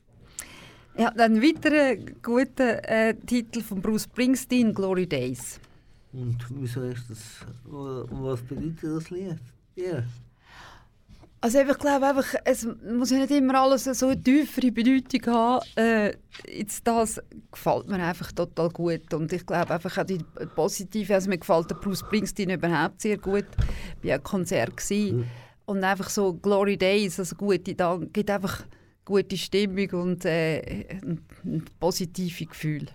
[0.98, 5.60] Ja, dann ein weiterer guter äh, Titel von Bruce Springsteen, Glory Days.
[6.12, 9.38] Und wieso ist das, und was bedeutet das Lied?
[9.76, 10.02] Ja.
[11.40, 15.64] Also ich glaube einfach, es muss ja nicht immer alles so eine tiefere Bedeutung haben.
[15.76, 16.16] Äh,
[16.48, 17.20] jetzt das
[17.52, 20.18] gefällt mir einfach total gut und ich glaube einfach auch die
[20.56, 23.46] positive, also mir gefällt der Bruce Springsteen überhaupt sehr gut.
[24.02, 25.26] Ich war auch Konzert gewesen.
[25.66, 28.64] und einfach so Glory Days, also gute Dank, gibt einfach
[29.08, 32.86] gute Stimmung und äh, ein, ein positive Gefühl.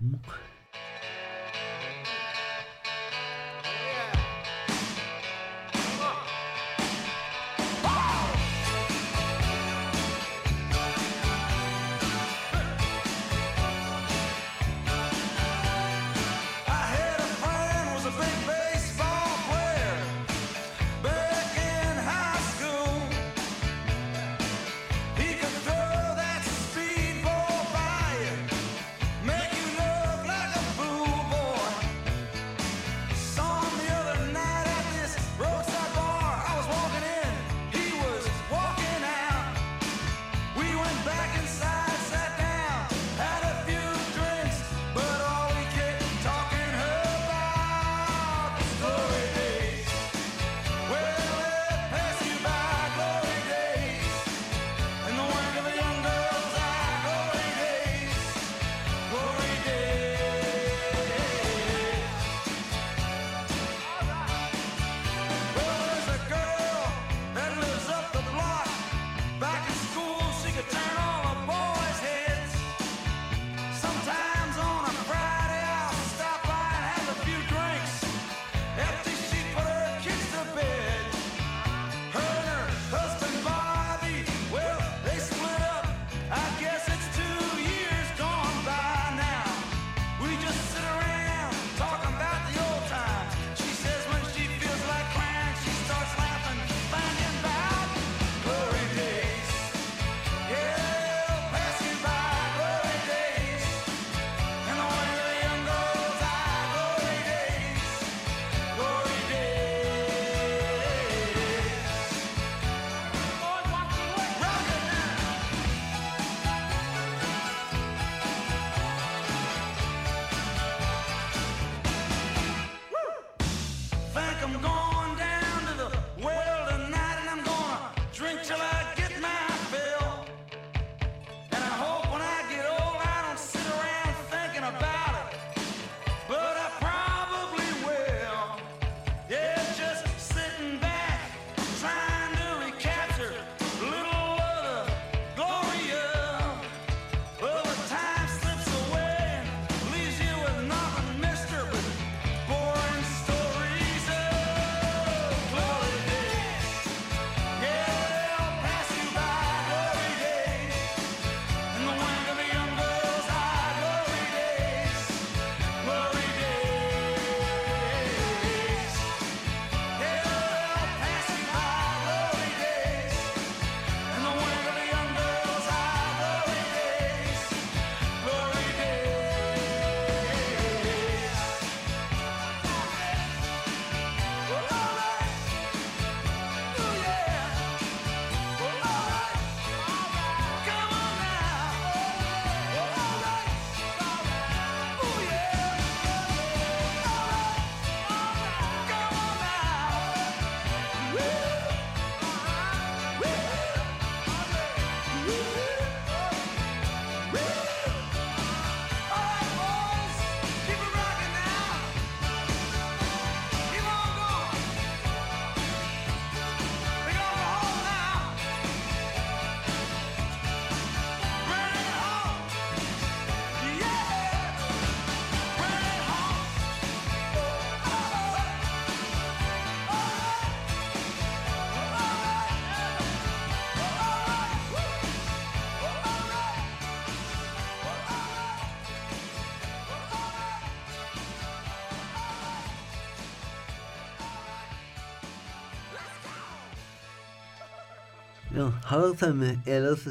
[248.56, 250.06] Ja, hallo zusammen, ihr hört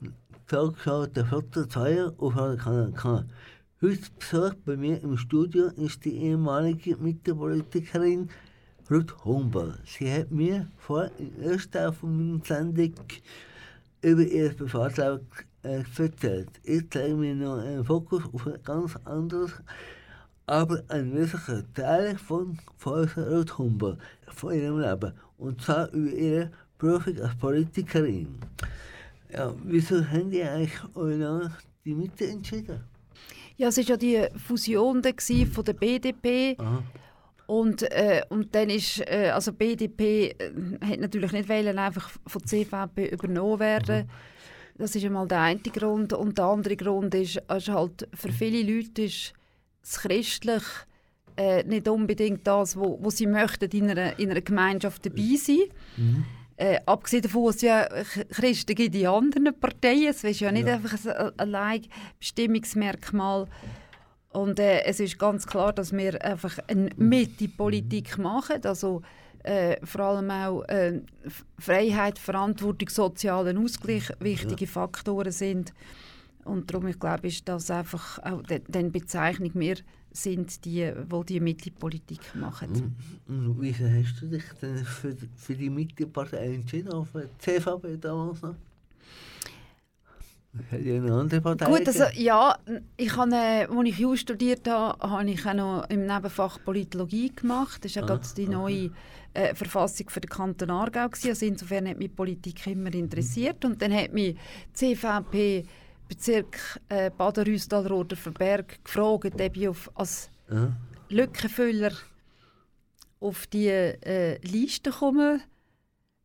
[0.00, 0.10] die
[0.48, 3.24] Talkshow der Flotte 2 auf Kanal K.
[3.80, 8.28] Heute Besuch bei mir im Studio ist die ehemalige Mittepolitikerin
[8.90, 9.78] Ruth Humboldt.
[9.86, 12.92] Sie hat mir vor im ersten Teil von meiner Sendung
[14.02, 15.28] über ihr Privatleben
[15.62, 16.50] äh, erzählt.
[16.64, 19.52] Jetzt legen wir noch einen Fokus auf ein ganz anderes,
[20.46, 25.12] aber ein wesentlicher Teil von, von Ruth Humboldt, von ihrem Leben.
[25.38, 28.38] Und zwar über ihre Berufung als Politikerin.
[29.32, 31.50] Ja, wieso haben die eigentlich euch
[31.84, 32.80] die Mitte entschieden?
[33.56, 35.10] Ja, es war ja die Fusion da
[35.52, 36.56] von der BDP.
[36.58, 36.82] Aha.
[37.46, 40.52] Und, äh, und dann ist, äh, also BDP äh,
[40.84, 44.10] hat natürlich nicht wollen, einfach von der CVP übernommen werden.
[44.76, 46.12] Das ist einmal der eine Grund.
[46.12, 49.32] Und der andere Grund ist, ist halt, für viele Leute ist
[49.80, 50.62] das Christlich
[51.36, 55.60] äh, nicht unbedingt das, wo, wo sie möchten in einer, in einer Gemeinschaft dabei sein.
[56.58, 60.08] Äh, abgesehen davon, dass es ja Ch- Christen gibt in anderen Parteien.
[60.08, 60.74] Es ist ja nicht Ja.
[60.76, 63.46] einfach ein Alleinbestimmungsmerkmal.
[64.30, 68.60] Und äh, es ist ganz klar, dass wir einfach eine Mitte-Politik machen.
[68.64, 69.02] Also
[69.42, 71.00] äh, vor allem auch äh,
[71.58, 75.72] Freiheit, Verantwortung, sozialen Ausgleich wichtige Faktoren sind.
[76.46, 79.76] Und darum, ich glaube, ist das einfach auch de- den Bezeichnung, wir
[80.12, 82.94] sind die, die die Mitte-Politik machen.
[83.28, 87.96] Und wieso hast du dich denn für, die- für die Mittepartei entschieden, auf die CVP
[87.98, 88.54] damals noch?
[90.72, 92.56] Hat ja eine andere Partei Gut, also, ja,
[92.96, 97.30] ich habe, äh, als ich Jus studiert habe, habe ich auch noch im Nebenfach Politologie
[97.34, 97.84] gemacht.
[97.84, 98.90] Das war ja Ah, gerade die neue
[99.34, 101.08] äh, Verfassung für den Kanton Aargau.
[101.10, 101.28] Gewesen.
[101.28, 103.66] Also insofern hat mich Politik immer interessiert.
[103.66, 104.34] Und dann hat mich
[104.80, 105.66] die CVP
[106.08, 110.72] Bezirk äh, Baden-Rüstal-Roderverberg gefragt, ob ich auf, als Ja.
[111.08, 111.92] Lückenfüller
[113.20, 115.40] auf die äh, Liste komme.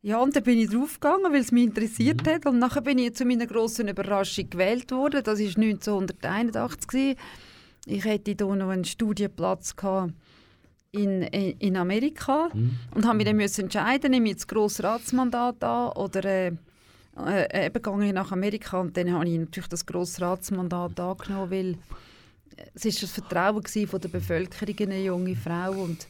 [0.02, 2.46] Ja, und dann bin ich draufgegangen, weil es mich interessiert hat.
[2.46, 5.22] Und nachher bin ich zu meiner grossen Überraschung gewählt worden.
[5.22, 6.88] Das war 1981.
[6.88, 7.18] gewesen.
[7.86, 10.12] Ich hätte hier noch einen Studienplatz gehabt
[10.92, 12.50] in, in, in Amerika
[12.94, 16.52] und habe mich dann müssen entscheiden, nehme ich jetzt Grossratsmandat an oder äh,
[17.16, 18.80] äh, eben ich nach Amerika.
[18.80, 21.78] Und dann habe ich natürlich das Grossratsmandat angenommen, weil
[22.74, 26.06] es ist das Vertrauen von der Bevölkerung in eine junge Frau und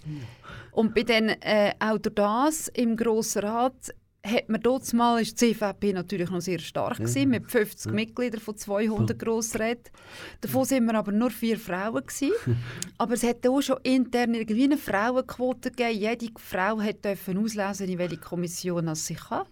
[0.73, 5.41] und bei den äh, auch durch das im Grossen Rat hat man dort mal ist
[5.41, 9.93] die CVP natürlich noch sehr stark gewesen, mit 50 Mitgliedern von 200 Grossräten.
[10.41, 12.33] Davon sind wir aber nur vier Frauen gewesen.
[12.99, 15.99] aber es hat auch schon intern irgendwie eine Frauenquote gegeben.
[15.99, 19.47] Jede Frau hat dürfen auslesen, in welche Kommission sie kann.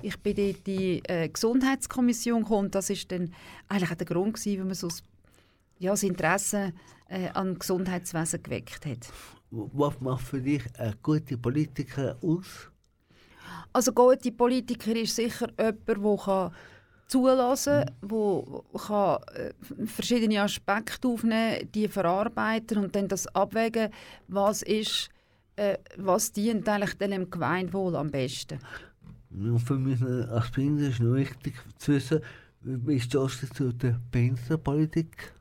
[0.00, 2.70] Ich bin in die äh, Gesundheitskommission gekommen.
[2.70, 3.32] Das ist dann
[3.68, 5.02] eigentlich auch der Grund gewesen, warum man so das
[5.80, 6.72] ja, das Interesse
[7.08, 9.08] äh, am Gesundheitswesen geweckt hat.
[9.50, 12.70] Was macht für dich eine gute Politiker aus?
[13.72, 16.52] Also gute Politiker ist sicher jemand, der kann
[17.06, 23.90] zulassen kann, der kann, äh, verschiedene Aspekte aufnehmen die verarbeiten und dann das abwägen,
[24.28, 25.08] was ist,
[25.56, 28.58] äh, was dient eigentlich dem Gemeinwohl am besten.
[29.30, 32.20] Ja, für mich als Behinderter ist noch wichtig zu wissen,
[32.62, 35.32] wie stehst du zu der Behindertenpolitik?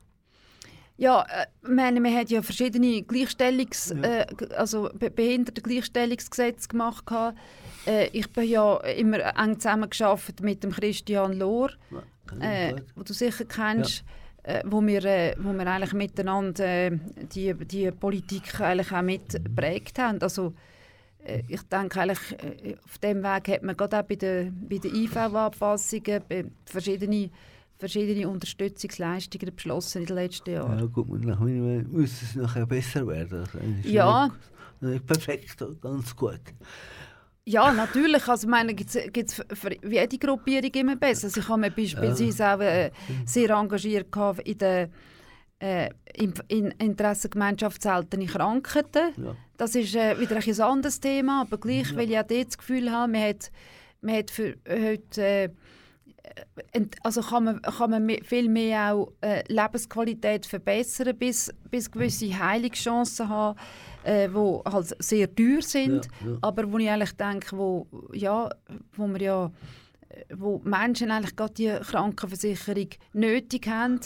[0.98, 7.06] Ja, äh, meine, man hat ja verschiedene Gleichstellungs-, äh, g- also Be Behindertengleichstellungsgesetze gemacht.
[7.06, 7.38] gehabt.
[7.86, 13.14] Äh, ich bin ja immer eng zusammengearbeitet mit dem Christian Lohr, Ja, äh, wo du
[13.14, 14.04] sicher kennst,
[14.44, 16.92] äh, wo, wir, äh, wo wir eigentlich miteinander äh,
[17.34, 20.22] die, die Politik eigentlich auch mitgeprägt haben.
[20.22, 20.54] Also,
[21.24, 24.78] äh, ich denke eigentlich, äh, auf dem Weg hat man gerade auch bei den, bei
[24.78, 26.24] den IV-Anpassungen
[26.66, 27.30] verschiedene,
[27.78, 30.80] verschiedene Unterstützungsleistungen beschlossen in den letzten Jahren.
[30.80, 33.44] Ja gut, nach Meinung müsste es nachher besser werden.
[33.84, 34.28] Ja.
[34.82, 36.42] Nicht, nicht perfekt, ganz gut.
[37.46, 38.28] Ja, natürlich.
[38.28, 41.28] Also, ich meine, gibt es für, jede Gruppierung immer besser.
[41.28, 42.92] Also, ich habe mich beispielsweise auch äh,
[43.26, 44.08] sehr engagiert
[44.46, 44.90] in der
[45.64, 49.14] äh, in, in Interessengemeinschaft seltene Krankheiten.
[49.18, 49.36] Ja.
[49.56, 52.92] Das ist äh, wieder ein anderes Thema, aber gleich, weil ich auch dort das Gefühl
[52.92, 53.52] habe, man hat,
[54.02, 55.50] man hat für heute äh,
[57.04, 63.30] also kann man, kann man viel mehr auch äh, Lebensqualität verbessern, bis, bis gewisse Heilungschancen
[63.30, 63.58] haben,
[64.04, 66.38] äh, die halt sehr teuer sind, Ja, ja.
[66.42, 68.50] aber wo ich eigentlich denke, wo, ja,
[68.94, 69.52] wo wir ja
[70.10, 74.00] äh, wo Menschen eigentlich gerade die Krankenversicherung nötig haben,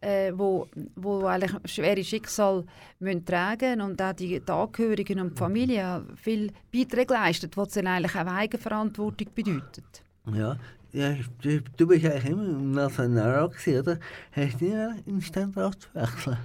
[0.00, 2.64] äh, wo, wo eigentlich schwere Schicksal
[2.98, 7.86] müssen tragen und auch die, die Angehörigen und die Familie viel Beiträge leisten, was dann
[7.86, 10.02] eigentlich auch Eigenverantwortung bedeutet.
[10.34, 10.56] Ja,
[10.92, 13.98] ja du, bist eigentlich immer im Nationalrat, oder?
[14.32, 14.72] Hast du nie
[15.06, 16.38] in den Ständerat wechseln?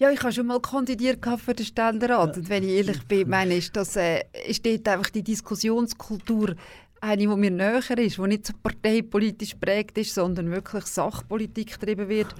[0.00, 3.56] Ja, ich habe schon mal kandidiert für den Ständerat und wenn ich ehrlich bin, meine
[3.56, 6.54] ist, das, äh, ist dort einfach die Diskussionskultur
[7.00, 12.08] eine, die mir näher ist, die nicht so parteipolitisch prägt ist, sondern wirklich Sachpolitik getrieben
[12.08, 12.34] wird.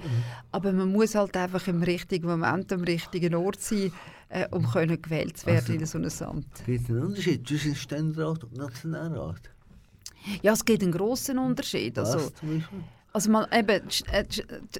[0.51, 3.91] Aber man muss halt einfach im richtigen Moment am richtigen Ort sein,
[4.29, 6.65] äh, um können gewählt zu werden Also- in so ein Amt.
[6.65, 9.49] Gibt es einen Unterschied zwischen Ständerat und Nationalrat?
[10.41, 11.97] Ja, es gibt einen grossen Unterschied.
[11.97, 12.31] Also,
[13.11, 14.23] also mal, eben, St- äh,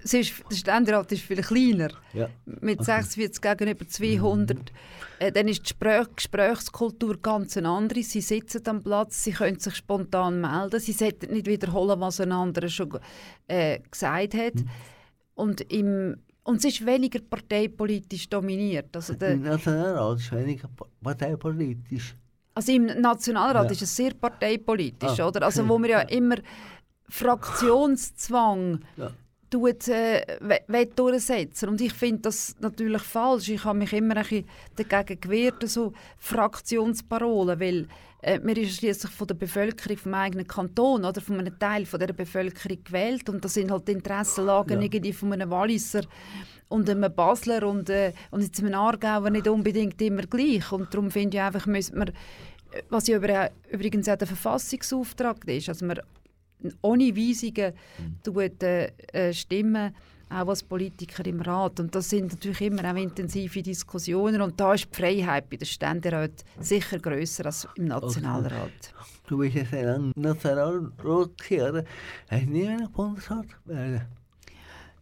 [0.03, 1.89] es ist, der Ständerat ist viel kleiner.
[2.13, 2.29] Ja.
[2.45, 3.01] mit Okay.
[3.01, 4.57] 46 gegenüber 200.
[5.19, 8.03] Äh, dann ist die Sprech Gesprächskultur ganz eine andere.
[8.03, 12.31] Sie sitzen am Platz, sie können sich spontan melden, sie sollten nicht wiederholen, was ein
[12.31, 12.99] anderer schon
[13.47, 14.53] äh, gesagt hat.
[15.35, 18.95] Und, im, und es ist weniger parteipolitisch dominiert.
[18.95, 22.15] Also, der, Nationalrat ist weniger pa- parteipolitisch.
[22.59, 23.71] Also im Nationalrat Ja.
[23.71, 25.43] ist es sehr parteipolitisch, Ah, oder?
[25.43, 26.35] Also wo wir ja immer
[27.07, 29.11] Fraktionszwang Ja.
[29.49, 30.25] tut, äh,
[30.67, 31.69] will durchsetzen.
[31.69, 33.49] Und ich finde das natürlich falsch.
[33.49, 34.45] Ich habe mich immer ein bisschen
[34.75, 37.87] dagegen gewehrt, so Fraktionsparolen, weil
[38.21, 41.99] äh, man ist schließlich von der Bevölkerung vom eigenen Kanton oder von einem Teil von
[41.99, 44.83] der Bevölkerung gewählt und das sind halt die Interessenlagen Ja.
[44.83, 46.01] irgendwie von einem Walliser
[46.67, 50.71] und einem Basler und, äh, und jetzt einem Aargauer nicht unbedingt immer gleich.
[50.71, 52.11] Und darum finde ich einfach, man, äh,
[52.89, 55.99] was ja über, übrigens auch der Verfassungsauftrag ist, also man
[56.81, 57.73] ohne Weisungen
[58.23, 59.95] tut, äh, äh, stimmen,
[60.30, 61.80] auch als Politiker im Rat.
[61.80, 64.42] Und das sind natürlich immer auch intensive Diskussionen.
[64.42, 68.94] Und da ist die Freiheit bei den Ständeräten sicher grösser als im Nationalrat.
[69.27, 71.84] Du bist ja sehr lange Nationalrat hier, oder?
[72.30, 73.46] Hast du nie einen Bundesrat?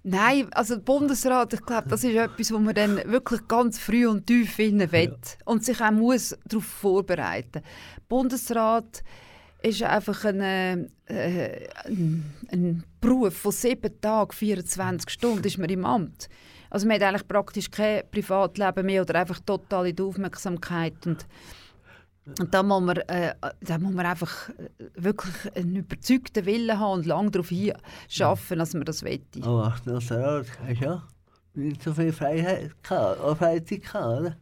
[0.04, 4.08] Nein, also der Bundesrat, ich glaube, das ist etwas, wo man dann wirklich ganz früh
[4.08, 7.62] und tief innen will und sich auch muss darauf vorbereiten.
[8.08, 9.04] Bundesrat
[9.62, 11.68] ist einfach ein, äh,
[12.52, 16.30] ein, Beruf von sieben Tagen, 24 Stunden ist man im Amt.
[16.70, 21.26] Also man hat eigentlich praktisch kein Privatleben mehr oder einfach total in die Aufmerksamkeit und
[22.40, 27.00] und da muss man, äh, da muss man einfach äh, wirklich einen überzeugten Willen haben
[27.00, 29.42] und lange darauf hinschaffen, dass man das wette.
[29.44, 31.04] Aber als Nationalrat hast du ja
[31.54, 34.38] nicht so viel Freiheit gehabt, Freizeit gehabt, oder?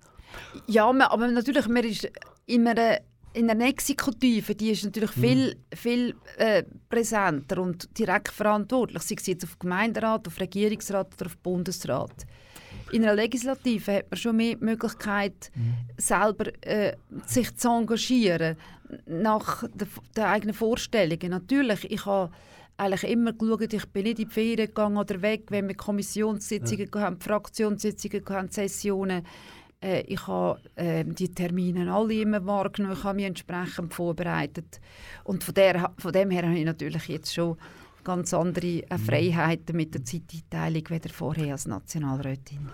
[0.68, 2.10] Ja, man, aber natürlich, man ist
[2.46, 3.00] in einer,
[3.36, 9.28] in einer Exekutive, die ist natürlich viel, viel äh, präsenter und direkt verantwortlich, sei es
[9.28, 12.26] jetzt auf Gemeinderat, auf Regierungsrat oder auf Bundesrat.
[12.92, 15.52] In einer Legislative hat man schon mehr die Möglichkeit,
[15.98, 18.58] selber äh, sich zu engagieren,
[19.06, 21.32] nach der, der eigenen Vorstellungen.
[21.32, 22.32] Natürlich, ich habe
[22.78, 26.90] eigentlich immer geschaut, ich bin nicht in die Ferien gegangen oder weg, wenn wir Kommissionssitzungen
[26.94, 29.26] hatten, Fraktionssitzungen hatten, Sessionen.
[29.86, 34.82] Äh, ich habe ähm, die Termine alle immer wahrgenommen, ich habe mich entsprechend vorbereitet.
[35.24, 37.58] Und von, der, von dem her habe ich natürlich jetzt schon
[38.04, 42.70] ganz andere äh, Freiheiten mit der Zeiteinteilung wie vorher als Nationalrätin.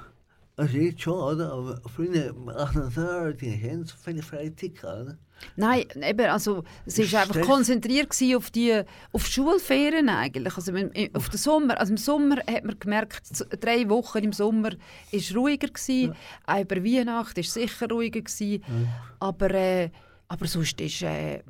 [0.62, 1.52] Also jetzt schon, oder?
[1.54, 5.18] Aber früher, als Nationalrat, hast du nicht so viele Freizeit oder?
[5.56, 7.48] Nein, eben, also es ist einfach Stress.
[7.48, 8.80] konzentriert auf die
[9.12, 10.56] auf die Schulferien eigentlich.
[10.56, 13.22] Also im, im- auf den Sommer, also im Sommer hat man gemerkt,
[13.60, 14.70] drei Wochen im Sommer
[15.12, 16.14] ist ruhiger gewesen.
[16.46, 18.64] Auch über Weihnachten ist sicher ruhiger gewesen.
[19.20, 19.90] Aber äh,
[20.28, 21.42] aber sonst ist äh, äh,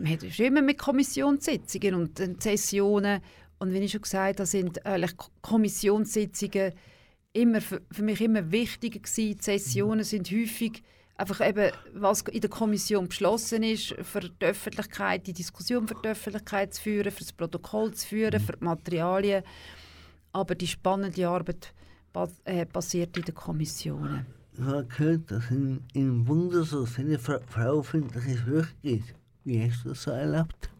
[0.00, 3.20] man hat immer mit Kommissionssitzungen und Sessionen
[3.60, 6.72] und wie ich schon gesagt habe, sind eigentlich Ko- Kommissionssitzungen
[7.36, 9.36] immer für, für mich immer wichtiger gewesen.
[9.36, 10.82] Die Sessionen sind häufig
[11.16, 16.08] einfach eben, was in der Kommission beschlossen ist, für die Öffentlichkeit, die Diskussion für die
[16.08, 19.42] Öffentlichkeit zu führen, für das Protokoll zu führen, für die Materialien.
[20.32, 21.72] Aber die spannende Arbeit
[22.44, 24.26] äh, passiert in den Kommissionen.
[24.54, 29.14] Ich habe gehört, dass in, im Bundesrat eine Fra frauenfeindliche Sprüche gibt.
[29.44, 30.70] Wie hast du das so erlebt?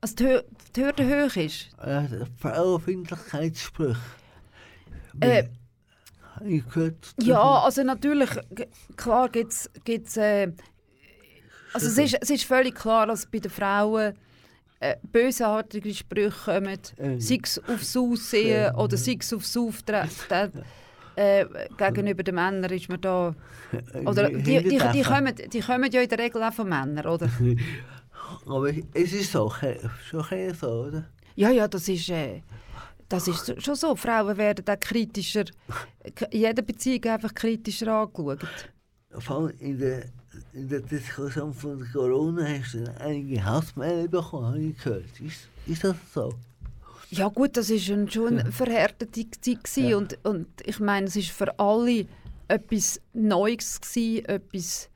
[0.00, 0.40] Also die, Hö
[0.74, 1.68] die Hürde hoch ist.
[1.78, 4.00] Äh, Frauenfeindlichkeitssprüche.
[5.20, 5.44] Äh?
[7.20, 8.30] Ja, also natürlich,
[8.96, 10.16] klar gibt es...
[10.16, 10.52] Äh,
[11.72, 14.14] also es ist, es ist völlig klar, dass bei den Frauen
[14.80, 17.20] äh, bösartige Sprüche kommen, Ähm.
[17.20, 20.64] sei es aufs Aussehen oder sei es aufs Auftreten.
[21.14, 21.44] Äh,
[21.76, 23.34] gegenüber den Männern ist man da...
[24.04, 27.06] Oder die, die, die, die, kommen, die kommen ja in der Regel auch von Männern,
[27.06, 27.28] oder?
[28.46, 29.52] Aber es ist so,
[30.08, 31.04] schon so, oder?
[31.36, 32.08] Ja, ja, das ist...
[32.08, 32.42] Äh,
[33.12, 33.94] das ist schon so.
[33.94, 35.44] Frauen werden auch kritischer,
[36.30, 38.46] in jeder Beziehung einfach kritischer angeschaut.
[39.18, 40.04] Vor allem in der,
[40.54, 45.20] in der Diskussion von Corona hast du einige Hassmail bekommen, habe ich gehört.
[45.20, 46.32] Ist, ist das so?
[47.10, 49.76] Ja gut, das ist ein, schon eine verhärtete Zeit.
[49.76, 49.98] Ja.
[49.98, 52.06] und, und ich meine, es ist für alle
[52.48, 54.88] etwas Neues gewesen, etwas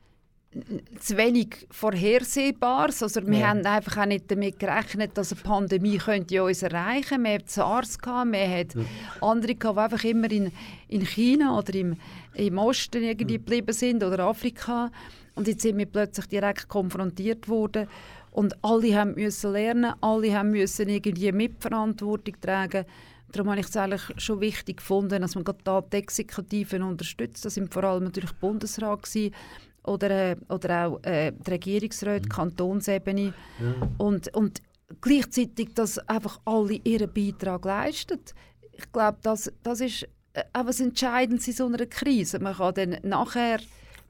[0.99, 3.03] zu wenig Vorhersehbares.
[3.03, 3.47] Also wir Ja.
[3.49, 7.23] haben einfach auch nicht damit gerechnet, dass eine Pandemie könnte uns erreichen.
[7.23, 8.85] Wir hatten SARS, gehabt, wir hatten
[9.21, 10.51] andere, gehabt, die einfach immer in,
[10.87, 11.97] in China oder im,
[12.33, 14.89] im Osten irgendwie geblieben sind oder Afrika.
[15.35, 17.87] Und jetzt sind wir plötzlich direkt konfrontiert worden.
[18.31, 22.85] Und alle haben müssen lernen, alle haben müssen irgendwie Mitverantwortung tragen.
[23.31, 27.43] Darum habe ich es eigentlich schon wichtig gefunden, dass man gerade da die Exekutiven unterstützt.
[27.43, 29.33] Das sind vor allem natürlich Bundesrat gewesen,
[29.87, 33.33] oder, äh, oder auch äh, die Regierungsräte, die Kantonsebene.
[33.59, 33.89] Ja.
[33.97, 34.61] Und, und
[35.01, 38.19] gleichzeitig, dass einfach alle ihren Beitrag leisten.
[38.73, 42.39] Ich glaube, das, das ist äh, auch was Entscheidendes in so einer Krise.
[42.39, 43.59] Man kann dann nachher,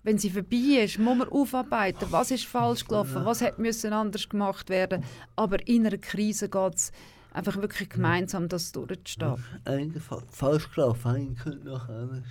[0.03, 4.27] wenn sie vorbei ist, muss man aufarbeiten, was ist falsch gelaufen, was hätte müssen anders
[4.27, 5.03] gemacht werden.
[5.35, 6.91] Aber in einer Krise geht es
[7.31, 9.35] einfach wirklich gemeinsam, das durchzustehen.
[9.65, 12.23] Eigentlich fa falsch gelaufen, eigentlich könnte noch anders.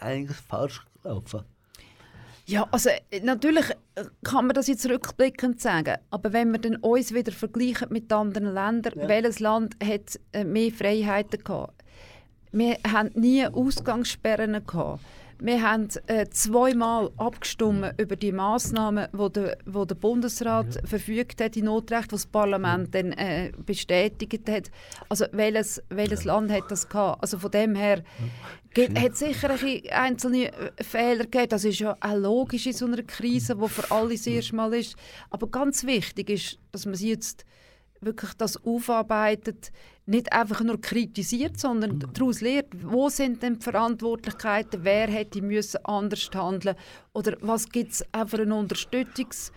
[0.00, 1.42] Eigentlich falsch gelaufen.
[2.46, 6.76] Ja, also äh, natürlich äh, kann man das jetzt rückblickend sagen, aber wenn wir dann
[6.76, 9.08] uns wieder vergleichen mit anderen Ländern, Ja.
[9.08, 11.82] welches Land hat äh, mehr Freiheiten gehabt?
[12.52, 15.00] Wir haben nie Ausgangssperren gehabt.
[15.38, 21.54] Wir haben äh, zweimal abgestimmt über die Massnahmen, wo der, wo der Bundesrat verfügt hat,
[21.54, 24.70] die Notrecht, was das Parlament dann äh, bestätigt hat.
[25.08, 27.22] Also welches, welches Land hat das gehabt?
[27.22, 28.02] Also von dem her
[28.72, 31.48] gibt, hat sicher ein bisschen einzelne äh, Fehler gegeben.
[31.48, 34.74] Das ist ja auch logisch in so einer Krise, wo für alle das erste Mal
[34.74, 34.96] ist.
[35.30, 37.44] Aber ganz wichtig ist, dass man sie jetzt
[38.00, 39.72] wirklich das aufarbeitet,
[40.06, 45.84] nicht einfach nur kritisiert, sondern daraus lernt, wo sind denn die Verantwortlichkeiten, wer hätte müssen
[45.84, 46.76] anders handeln
[47.12, 49.50] oder was gibt es für eine Unterstützungs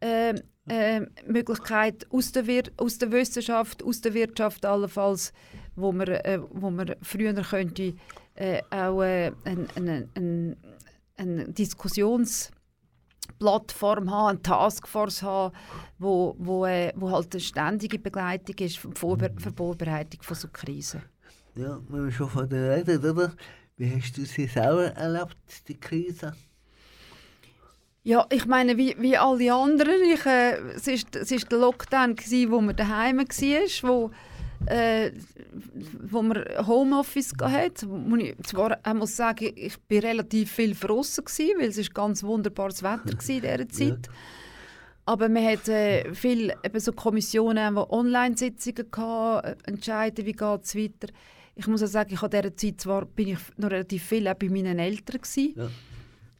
[0.00, 0.34] äh,
[0.68, 5.32] äh, Möglichkeit aus der, Wir aus der Wissenschaft, aus der Wirtschaft allenfalls,
[5.76, 7.94] wo man, äh, wo man früher könnte
[8.34, 10.56] äh, auch äh, eine ein, ein,
[11.16, 12.50] ein Diskussions
[13.38, 15.54] Plattform haben, eine Taskforce haben,
[15.98, 20.22] wo, wo, äh, wo halt eine ständige Begleitung ist für die Vorbe für die Vorbereitung
[20.22, 21.02] von so Krisen.
[21.54, 23.32] Ja, wenn wir schon von der reden, oder?
[23.76, 25.36] Wie hast du sie selber erlebt,
[25.68, 26.34] die Krise?
[28.06, 32.14] Ja, ich meine, wie, wie alle anderen, ich, äh, es war es ist der Lockdown,
[32.14, 33.24] gewesen, wo man daheim war,
[33.88, 34.10] wo,
[34.66, 35.12] äh,
[36.02, 37.88] wo man Homeoffice hatte.
[37.88, 42.22] Wo ich zwar auch muss sagen, ich war relativ viel gewesen, weil es ist ganz
[42.22, 44.08] wunderbares Wetter war in dieser Zeit.
[45.06, 50.62] Aber man hat äh, viel eben so Kommissionen, die Online-Sitzungen hatten, äh, entscheiden, wie geht
[50.62, 51.12] es weiter.
[51.56, 54.34] Ich muss auch sagen, ich habe dieser Zeit zwar bin ich noch relativ viel auch
[54.34, 55.54] bei meinen Eltern gewesen.
[55.56, 55.68] Ja.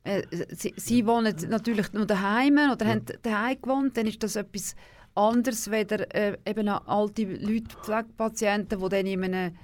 [0.04, 4.74] Äh, sie, sie wohnen natürlich nur daheim oder haben daheim gewohnt, dann ist das etwas
[5.14, 9.56] anderes, weder äh, eben alte Leute, Pflegepatienten, die dann in einem,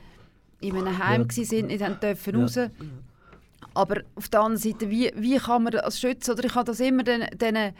[0.60, 1.44] in einem Heim Ja.
[1.44, 2.40] sind, nicht haben dürfen Ja.
[2.42, 2.58] raus.
[3.74, 6.32] Aber auf der anderen Seite, wie, wie kann man das schützen?
[6.32, 7.72] Oder ich habe das immer den, den,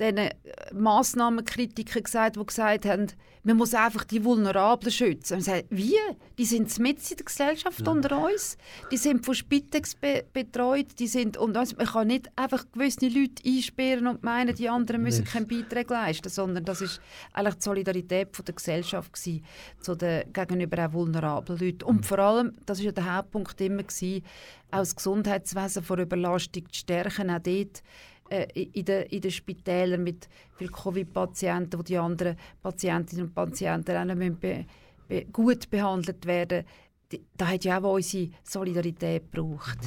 [0.00, 0.30] den
[0.72, 3.06] Massnahmenkritikern gesagt, die gesagt haben,
[3.42, 5.34] man muss einfach die Vulnerablen schützen.
[5.34, 5.96] Und ich sage, wie?
[6.38, 8.58] Die sind mit in der Gesellschaft unter uns.
[8.90, 10.98] Die sind von Spitex be betreut.
[10.98, 11.76] Die sind und uns.
[11.76, 15.32] Man kann nicht einfach gewisse Leute einsperren und meinen, die anderen müssen Nicht.
[15.32, 17.00] keinen Beitrag leisten, sondern das ist
[17.32, 19.44] eigentlich die Solidarität von der Gesellschaft gewesen,
[19.80, 21.84] zu den, gegenüber auch vulnerablen Leuten.
[21.84, 24.22] Und vor allem, das ist ja der Hauptpunkt immer gewesen,
[24.70, 27.82] auch das Gesundheitswesen vor Überlastung zu stärken, auch dort
[28.30, 33.96] äh, in den, in den Spitälern mit vielen Covid-Patienten, wo die anderen Patientinnen und Patienten
[33.96, 34.64] auch müssen be,
[35.08, 36.64] be, gut behandelt werden.
[37.12, 39.78] Die- Da hat ja auch unsere Solidarität gebraucht.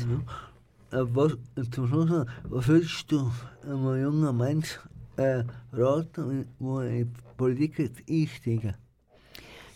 [0.91, 1.37] Äh, was,
[1.71, 3.31] zum Schluss was würdest du
[3.63, 4.79] einem jungen Mensch
[5.17, 8.75] äh, raten, der in die Politik einsteigen?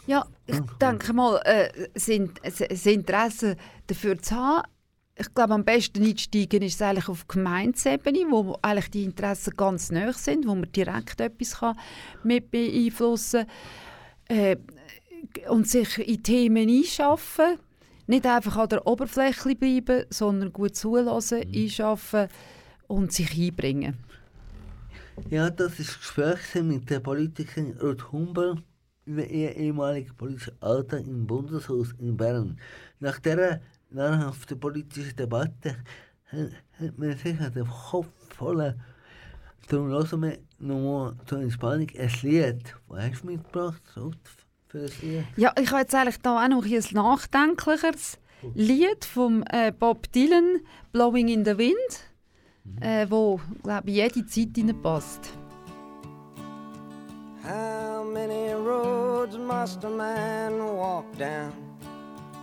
[0.05, 3.57] Ja, ich denke mal, äh, das Interesse
[3.87, 4.67] dafür zu haben,
[5.19, 9.91] ich glaube, am besten einsteigen ist es eigentlich auf Gemeindesebene, wo eigentlich die Interessen ganz
[9.91, 11.77] nah sind, wo man direkt etwas kann
[12.23, 13.47] mit beeinflussen
[14.27, 14.37] kann.
[14.37, 14.57] Äh,
[15.49, 17.57] und sich in Themen einschaffen.
[18.05, 22.27] Nicht einfach an der Oberfläche bleiben, sondern gut zulassen, einschaffen
[22.87, 23.97] und sich einbringen.
[25.29, 28.61] Ja, das ist Gespräch mit der Politikerin Ruth Humbel
[29.05, 32.59] über ihr ehemaligen politischen Alltag im Bundeshaus in Bern.
[32.99, 35.77] Nach dieser nahrhaften politischen Debatte
[36.25, 38.75] hat, hat man sicher den Kopf voll.
[39.67, 42.75] Darum hören wir nochmal zur Entspannung ein Lied.
[42.87, 45.25] Was hast du mitgebracht für das Lied?
[45.35, 48.17] Ja, ich habe jetzt eigentlich da auch noch ein nachdenklicheres
[48.53, 50.61] Lied von äh, Bob Dylan,
[50.91, 51.75] «Blowing in the Wind»,
[52.81, 55.33] äh, wo, glaube ich, jede Zeit hineinpasst.
[57.43, 61.66] How many roads must a man walk down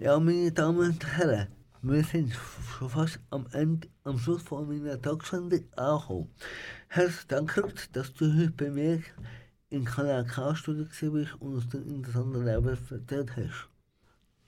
[0.00, 1.46] Ja, meine Damen und Herren,
[1.82, 6.30] wir sind schon fast am Ende, am Schluss von meiner Tagsendung angekommen.
[6.88, 9.02] Herzlichen Dank, dass du heute bei mir
[9.70, 13.68] im Kanal K-Studio bist und uns den interessanten Leben erzählt hast.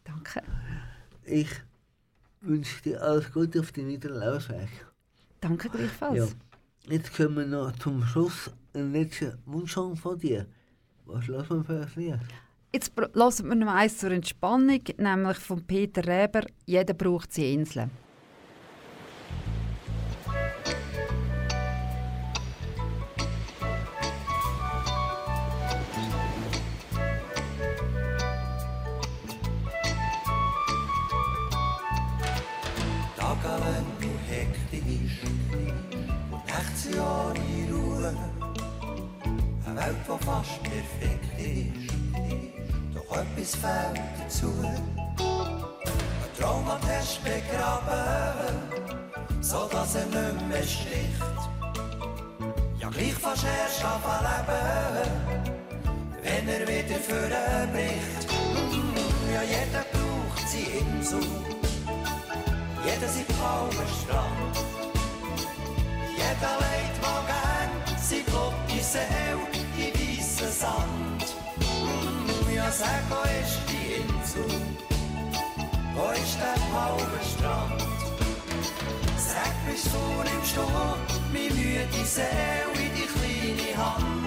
[0.03, 0.43] Danke.
[1.25, 1.51] Ich
[2.41, 4.87] wünsche dir alles Gute auf deinem weiteren Lebensweg.
[5.41, 6.19] Danke gleichfalls.
[6.19, 6.93] Ja.
[6.93, 10.47] Jetzt kommen wir noch zum Schluss einen letzten Wunschsong von dir.
[11.05, 12.21] Was lassen wir für ein Lied?
[12.73, 17.89] Jetzt hören wir noch eins zur Entspannung, nämlich von Peter Reber «Jeder braucht seine Insel».
[33.17, 35.23] Tagelang nur hektisch
[36.31, 36.89] und Nächte
[37.59, 38.15] in Ruhe.
[39.67, 41.86] Eine Welt, die fast perfekt ist,
[43.11, 44.53] etwas fehlt dazu.
[44.63, 48.55] Ein Traum hat hast begraben,
[49.41, 51.23] so dass er nicht mehr sticht.
[52.81, 55.47] Ja, gleich fast erst anfangen leben,
[56.23, 58.29] wenn er wieder vorbricht.
[59.33, 61.23] Ja, jeder braucht seine Insel.
[62.85, 64.57] Jeder sieht blauen Strand.
[66.17, 69.47] Jeder legt mal gern sein blotte Seele
[69.77, 71.26] in weissen Sand.
[72.67, 72.89] Ja, sag,
[73.41, 74.45] ist die Insel?
[76.15, 77.81] Ist der blaue Strand?
[79.17, 80.63] Sag, bist du nimmst du
[81.33, 84.26] meine müde Seele in die kleine Hand.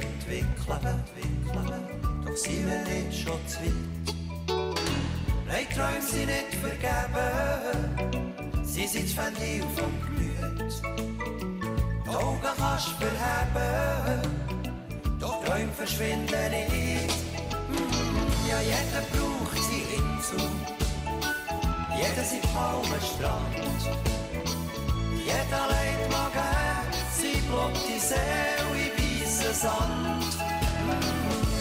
[0.00, 0.98] Entwickeln,
[2.24, 3.72] doch sind wir nicht schon zu weit.
[5.46, 7.30] Nein, Träume sind nicht vergeben,
[8.64, 10.74] sie sind das Ventil vom Gemüt.
[12.04, 14.22] Die Augen kannst du verheben,
[15.20, 17.14] doch Träume verschwinden nicht.
[18.48, 20.44] Ja, jeder braucht seine Insel.
[21.96, 23.56] Jeder sieht blauen Strand.
[25.24, 28.97] Jeder legt mal gern sein blotte Seele
[29.54, 30.36] Sand.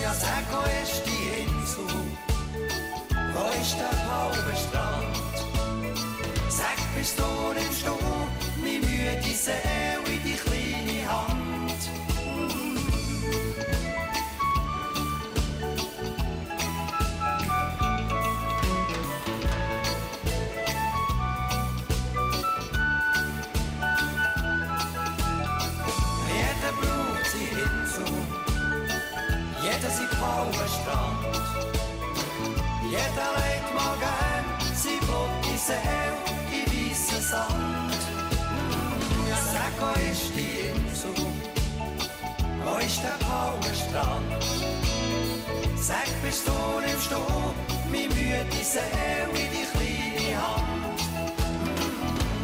[0.01, 1.87] Ja, sag, wo ist die Insel?
[3.33, 5.15] Wo ist der blaue Strand?
[6.49, 7.95] Sag, bist du, nimmst du
[8.61, 9.86] meine müde Seele
[37.37, 38.03] Sand.
[39.29, 39.75] Ja, sag,
[40.11, 40.73] ist die?
[42.63, 44.43] Wo ist der Palmenstrand?
[45.87, 47.19] Sag, bist du nimmst du
[47.91, 50.99] meine müde Seele in die kleine Hand.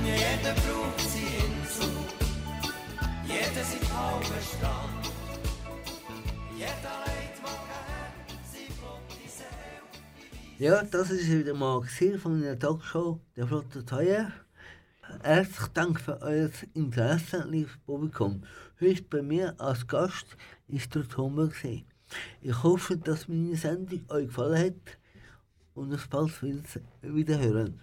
[0.05, 1.93] Jeder braucht seine Insel,
[3.33, 5.03] jeder sein Palmenstrand.
[6.55, 7.63] Jeder lebt mal.
[10.59, 11.81] Ja, das ist wieder mal
[12.21, 14.31] von der Talkshow der Flotte Teuer.
[15.21, 18.43] Herzlichen Dank für euer Interesse, liebes Publikum.
[18.79, 20.25] Heute bei mir als Gast
[20.67, 21.53] ist der Thomas.
[22.41, 24.97] Ich hoffe, dass meine Sendung euch gefallen hat
[25.75, 26.31] und uns bald
[27.01, 27.79] wieder hören.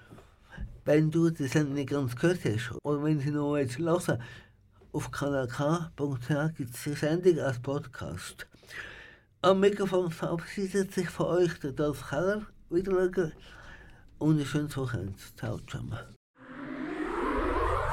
[0.85, 4.23] Wenn du die Sendung nicht ganz gehört hast oder wenn sie noch jetzt hören
[4.93, 8.47] auf kanalk.ch gibt es die Sendung als Podcast.
[9.43, 12.47] Am Mikrofon verabschiedet sich von euch der Dolph Keller.
[12.69, 13.33] Wiedersehen
[14.19, 15.15] und ein schönes Wochenende.
[15.37, 16.20] Ciao zusammen.